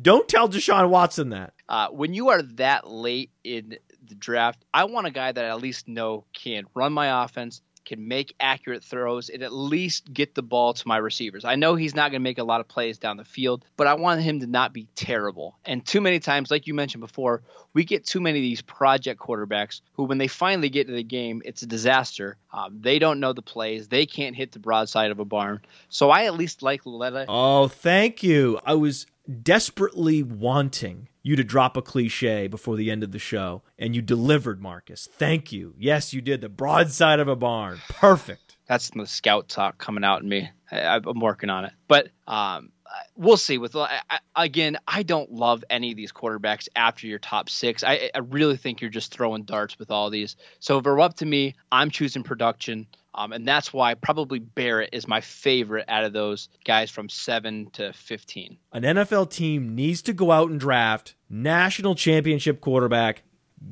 [0.00, 1.52] Don't tell Deshaun Watson that.
[1.68, 5.48] uh, when you are that late in the draft, I want a guy that I
[5.48, 10.34] at least know can run my offense, can make accurate throws, and at least get
[10.34, 11.44] the ball to my receivers.
[11.44, 13.86] I know he's not going to make a lot of plays down the field, but
[13.86, 15.56] I want him to not be terrible.
[15.64, 19.20] And too many times, like you mentioned before, we get too many of these project
[19.20, 22.36] quarterbacks who, when they finally get to the game, it's a disaster.
[22.52, 25.60] Um, they don't know the plays, they can't hit the broadside of a barn.
[25.88, 27.26] So I at least like Letta.
[27.28, 28.58] Oh, thank you.
[28.64, 29.06] I was
[29.42, 34.02] desperately wanting you to drop a cliche before the end of the show, and you
[34.02, 35.08] delivered, Marcus.
[35.12, 35.74] Thank you.
[35.78, 36.40] Yes, you did.
[36.40, 37.78] The broadside of a barn.
[37.88, 38.56] Perfect.
[38.66, 40.50] that's the scout talk coming out in me.
[40.72, 42.70] I, I'm working on it, but um,
[43.16, 43.58] we'll see.
[43.58, 44.00] With I,
[44.36, 47.84] again, I don't love any of these quarterbacks after your top six.
[47.84, 50.36] I, I really think you're just throwing darts with all these.
[50.58, 52.86] So if they're up to me, I'm choosing production.
[53.14, 57.70] Um, and that's why probably Barrett is my favorite out of those guys from seven
[57.72, 58.56] to fifteen.
[58.72, 63.22] An NFL team needs to go out and draft national championship quarterback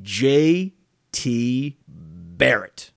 [0.01, 1.77] J.T.
[1.87, 2.91] Barrett.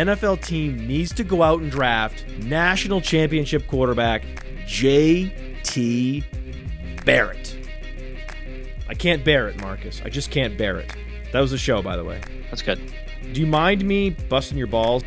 [0.00, 4.24] NFL team needs to go out and draft national championship quarterback
[4.66, 6.24] J.T.
[7.04, 7.56] Barrett.
[8.88, 10.00] I can't bear it, Marcus.
[10.04, 10.94] I just can't bear it.
[11.32, 12.20] That was the show, by the way.
[12.48, 12.80] That's good.
[13.32, 15.04] Do you mind me busting your balls?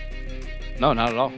[0.79, 1.33] No, not at all.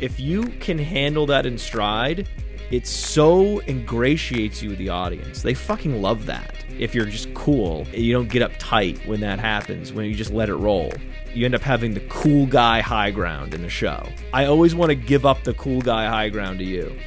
[0.00, 2.28] If you can handle that in stride,
[2.70, 5.42] it so ingratiates you with the audience.
[5.42, 6.54] They fucking love that.
[6.78, 10.48] If you're just cool, you don't get uptight when that happens, when you just let
[10.48, 10.92] it roll.
[11.34, 14.08] You end up having the cool guy high ground in the show.
[14.32, 16.98] I always want to give up the cool guy high ground to you.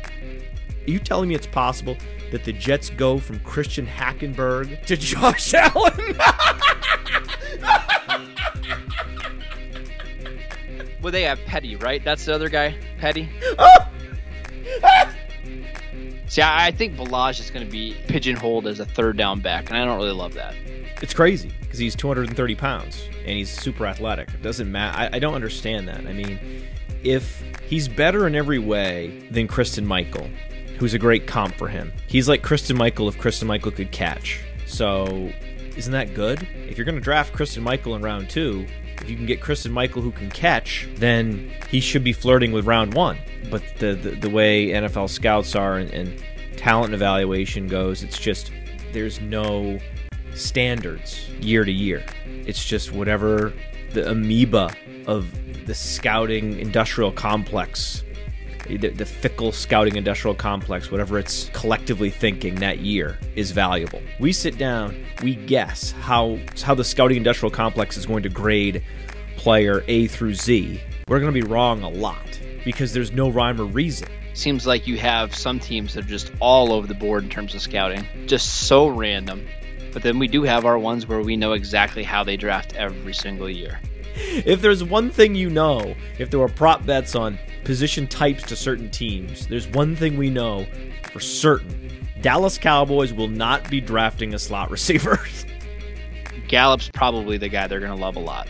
[0.88, 1.98] Are you telling me it's possible
[2.32, 6.18] that the Jets go from Christian Hackenberg to Josh Allen?
[11.02, 12.04] Well, they have Petty, right?
[12.04, 13.28] That's the other guy, Petty.
[16.28, 19.78] See, I think Ballage is going to be pigeonholed as a third down back, and
[19.78, 20.56] I don't really love that.
[21.02, 24.30] It's crazy because he's 230 pounds and he's super athletic.
[24.30, 24.98] It doesn't matter.
[24.98, 26.06] I, I don't understand that.
[26.06, 26.68] I mean,
[27.04, 30.30] if he's better in every way than Christine Michael,
[30.78, 34.42] who's a great comp for him, he's like Christine Michael if Christine Michael could catch.
[34.68, 35.32] So,
[35.76, 36.48] isn't that good?
[36.70, 38.68] If you're going to draft Christine Michael in round two,
[39.02, 42.68] if you can get Christine Michael who can catch, then he should be flirting with
[42.68, 43.18] round one.
[43.50, 46.24] But the the, the way NFL scouts are and, and
[46.58, 48.52] talent evaluation goes, it's just
[48.94, 49.80] there's no
[50.34, 52.04] standards year to year.
[52.46, 53.54] It's just whatever
[53.94, 54.74] the amoeba
[55.08, 55.32] of
[55.66, 58.04] the scouting industrial complex,
[58.68, 64.02] the, the fickle scouting industrial complex, whatever it's collectively thinking that year is valuable.
[64.20, 68.84] We sit down, we guess how how the scouting industrial complex is going to grade
[69.38, 70.82] player A through Z.
[71.08, 74.08] We're going to be wrong a lot because there's no rhyme or reason.
[74.34, 77.54] Seems like you have some teams that are just all over the board in terms
[77.54, 79.46] of scouting, just so random.
[79.94, 83.14] But then we do have our ones where we know exactly how they draft every
[83.14, 83.80] single year.
[84.16, 88.56] if there's one thing you know, if there were prop bets on position types to
[88.56, 90.66] certain teams, there's one thing we know
[91.12, 91.90] for certain.
[92.22, 95.20] Dallas Cowboys will not be drafting a slot receiver.
[96.48, 98.48] Gallup's probably the guy they're going to love a lot.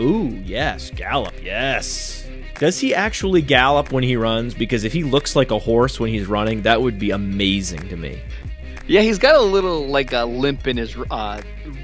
[0.00, 2.28] Ooh, yes, Gallup, yes.
[2.58, 4.54] Does he actually gallop when he runs?
[4.54, 7.96] Because if he looks like a horse when he's running, that would be amazing to
[7.96, 8.20] me.
[8.86, 11.40] Yeah, he's got a little like a limp in his uh,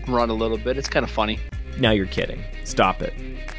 [0.07, 0.77] run a little bit.
[0.77, 1.39] It's kind of funny.
[1.79, 2.45] Now you're kidding.
[2.65, 3.15] Stop it.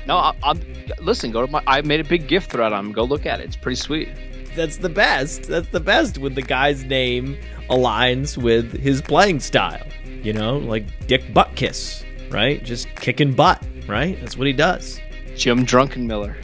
[0.06, 0.62] No, I, I'm
[1.00, 1.32] listen.
[1.32, 1.64] Go to my.
[1.66, 2.92] I made a big gift thread on him.
[2.92, 3.46] Go look at it.
[3.46, 4.10] It's pretty sweet.
[4.56, 5.44] That's the best.
[5.44, 7.38] That's the best when the guy's name
[7.70, 9.88] aligns with his playing style.
[10.06, 12.64] You know, like Dick Butkus, right?
[12.64, 14.20] Just kicking butt, right?
[14.20, 15.00] That's what he does.
[15.36, 16.36] Jim Druckenmiller.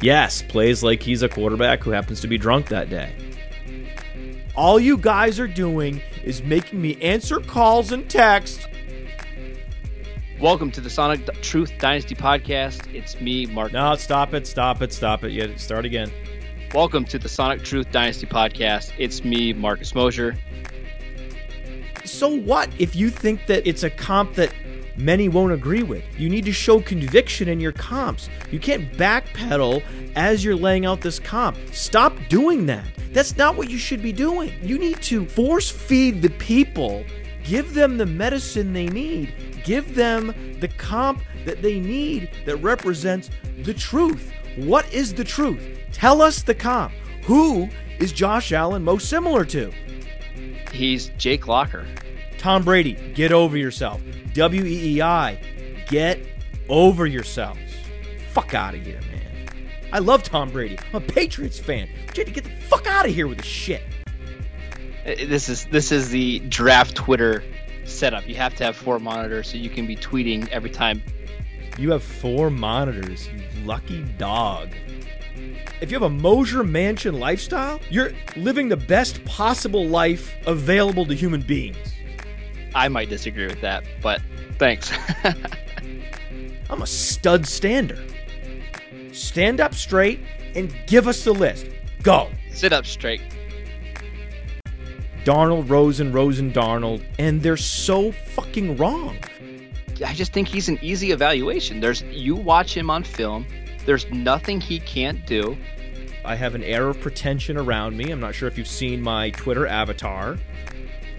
[0.00, 3.12] Yes, plays like he's a quarterback who happens to be drunk that day.
[4.56, 8.64] All you guys are doing is making me answer calls and texts.
[10.40, 12.94] Welcome to the Sonic Truth Dynasty podcast.
[12.94, 13.72] It's me, Mark.
[13.72, 15.32] No, stop it, stop it, stop it.
[15.32, 16.08] Yeah, start again.
[16.72, 18.92] Welcome to the Sonic Truth Dynasty podcast.
[18.96, 20.36] It's me, Marcus Mosher.
[22.04, 24.54] So what if you think that it's a comp that
[24.96, 26.04] many won't agree with?
[26.16, 28.28] You need to show conviction in your comps.
[28.52, 29.82] You can't backpedal
[30.14, 31.56] as you're laying out this comp.
[31.72, 32.86] Stop doing that.
[33.14, 34.52] That's not what you should be doing.
[34.60, 37.04] You need to force feed the people,
[37.44, 43.30] give them the medicine they need, give them the comp that they need that represents
[43.62, 44.32] the truth.
[44.56, 45.62] What is the truth?
[45.92, 46.92] Tell us the comp.
[47.22, 47.68] Who
[48.00, 49.72] is Josh Allen most similar to?
[50.72, 51.86] He's Jake Locker.
[52.38, 54.02] Tom Brady, get over yourself.
[54.34, 56.18] WEEI, get
[56.68, 57.60] over yourselves.
[58.32, 59.23] Fuck out of here, man.
[59.94, 60.76] I love Tom Brady.
[60.92, 61.88] I'm a Patriots fan.
[62.08, 63.80] But you had to get the fuck out of here with this shit.
[65.06, 67.44] Uh, This is this is the draft Twitter
[67.84, 68.26] setup.
[68.28, 71.00] You have to have four monitors so you can be tweeting every time.
[71.78, 74.70] You have four monitors, you lucky dog.
[75.80, 81.14] If you have a Mosher Mansion lifestyle, you're living the best possible life available to
[81.14, 81.94] human beings.
[82.74, 84.20] I might disagree with that, but
[84.58, 84.90] thanks.
[86.70, 88.02] I'm a stud stander.
[89.14, 90.20] Stand up straight
[90.54, 91.66] and give us the list.
[92.02, 92.28] Go.
[92.50, 93.20] Sit up straight.
[95.24, 99.16] Darnold, Rosen, Rosen, Darnold, and they're so fucking wrong.
[100.04, 101.80] I just think he's an easy evaluation.
[101.80, 103.46] There's you watch him on film.
[103.86, 105.56] There's nothing he can't do.
[106.24, 108.10] I have an air of pretension around me.
[108.10, 110.36] I'm not sure if you've seen my Twitter avatar.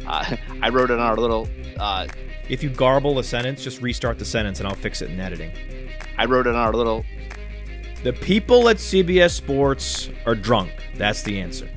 [0.05, 1.47] Uh, I wrote it on our little.
[1.79, 2.07] Uh,
[2.49, 5.51] If you garble a sentence, just restart the sentence and I'll fix it in editing.
[6.17, 7.03] I wrote it on our little.
[8.05, 10.71] The people at CBS Sports are drunk.
[10.93, 11.67] That's the answer.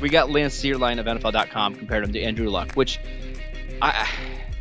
[0.00, 3.00] We got Lance Zierlein of NFL.com compared him to Andrew Luck, which
[3.82, 4.08] I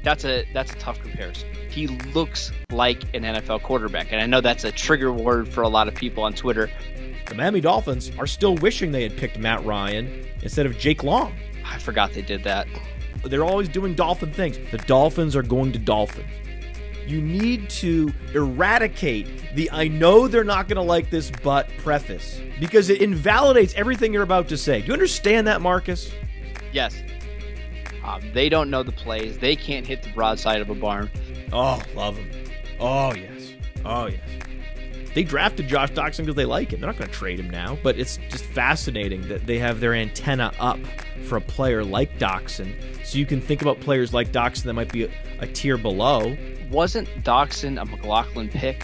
[0.01, 1.49] that's a that's a tough comparison.
[1.69, 4.11] he looks like an NFL quarterback.
[4.11, 6.67] And I know that's a trigger word for a lot of people on Twitter.
[7.27, 11.31] The Miami Dolphins are still wishing they had picked Matt Ryan instead of Jake Long.
[11.63, 12.67] I forgot they did that.
[13.23, 14.57] They're always doing dolphin things.
[14.71, 16.25] The Dolphins are going to dolphin.
[17.07, 22.41] You need to eradicate the I know they're not going to like this but preface
[22.59, 24.81] because it invalidates everything you're about to say.
[24.81, 26.11] Do you understand that, Marcus?
[26.73, 27.01] Yes.
[28.03, 29.37] Um, they don't know the plays.
[29.37, 31.09] They can't hit the broadside of a barn.
[31.51, 32.29] Oh, love them.
[32.79, 33.53] Oh, yes.
[33.85, 34.29] Oh, yes.
[35.13, 36.79] They drafted Josh Doctson because they like him.
[36.79, 39.93] They're not going to trade him now, but it's just fascinating that they have their
[39.93, 40.77] antenna up
[41.23, 42.75] for a player like Doctson.
[43.03, 46.37] So you can think about players like Doctson that might be a, a tier below.
[46.69, 48.83] Wasn't Doctson a McCloughan pick?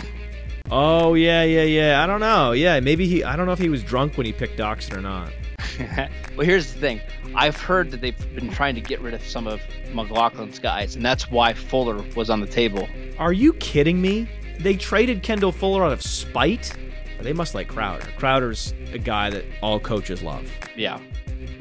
[0.71, 2.03] Oh, yeah, yeah, yeah.
[2.03, 2.51] I don't know.
[2.53, 5.01] Yeah, maybe he, I don't know if he was drunk when he picked Doctson or
[5.01, 5.31] not.
[6.37, 7.01] well, here's the thing.
[7.35, 9.61] I've heard that they've been trying to get rid of some of
[9.91, 12.87] McCloughan's guys, and that's why Fuller was on the table.
[13.17, 14.29] Are you kidding me?
[14.59, 16.73] They traded Kendall Fuller out of spite?
[17.21, 18.05] They must like Crowder.
[18.17, 20.49] Crowder's a guy that all coaches love.
[20.75, 20.99] Yeah.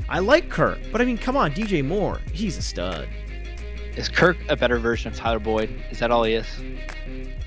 [0.08, 2.20] I like Kirk, but I mean, come on, DJ Moore.
[2.32, 3.08] He's a stud.
[3.94, 5.70] Is Kirk a better version of Tyler Boyd?
[5.90, 6.46] Is that all he is?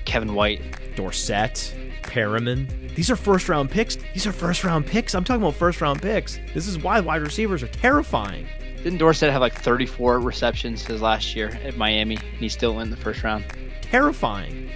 [0.04, 0.62] Kevin White.
[0.94, 1.74] Dorsett.
[2.02, 2.94] Perriman.
[2.94, 3.96] These are first round picks.
[4.14, 5.16] These are first round picks.
[5.16, 6.38] I'm talking about first round picks.
[6.54, 8.46] This is why wide receivers are terrifying.
[8.76, 12.84] Didn't Dorsett have like 34 receptions his last year at Miami, and he still went
[12.86, 13.44] in the first round?
[13.82, 14.70] Terrifying.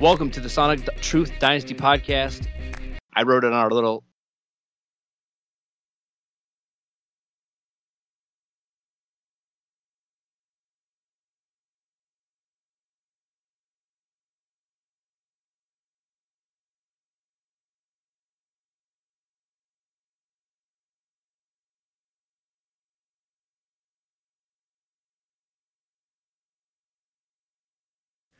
[0.00, 2.46] Welcome to the Sonic Truth Dynasty podcast.
[3.12, 4.02] I wrote it on our little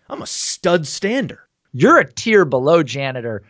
[0.08, 1.48] I'm a stud stander.
[1.72, 3.42] You're a tier below janitor.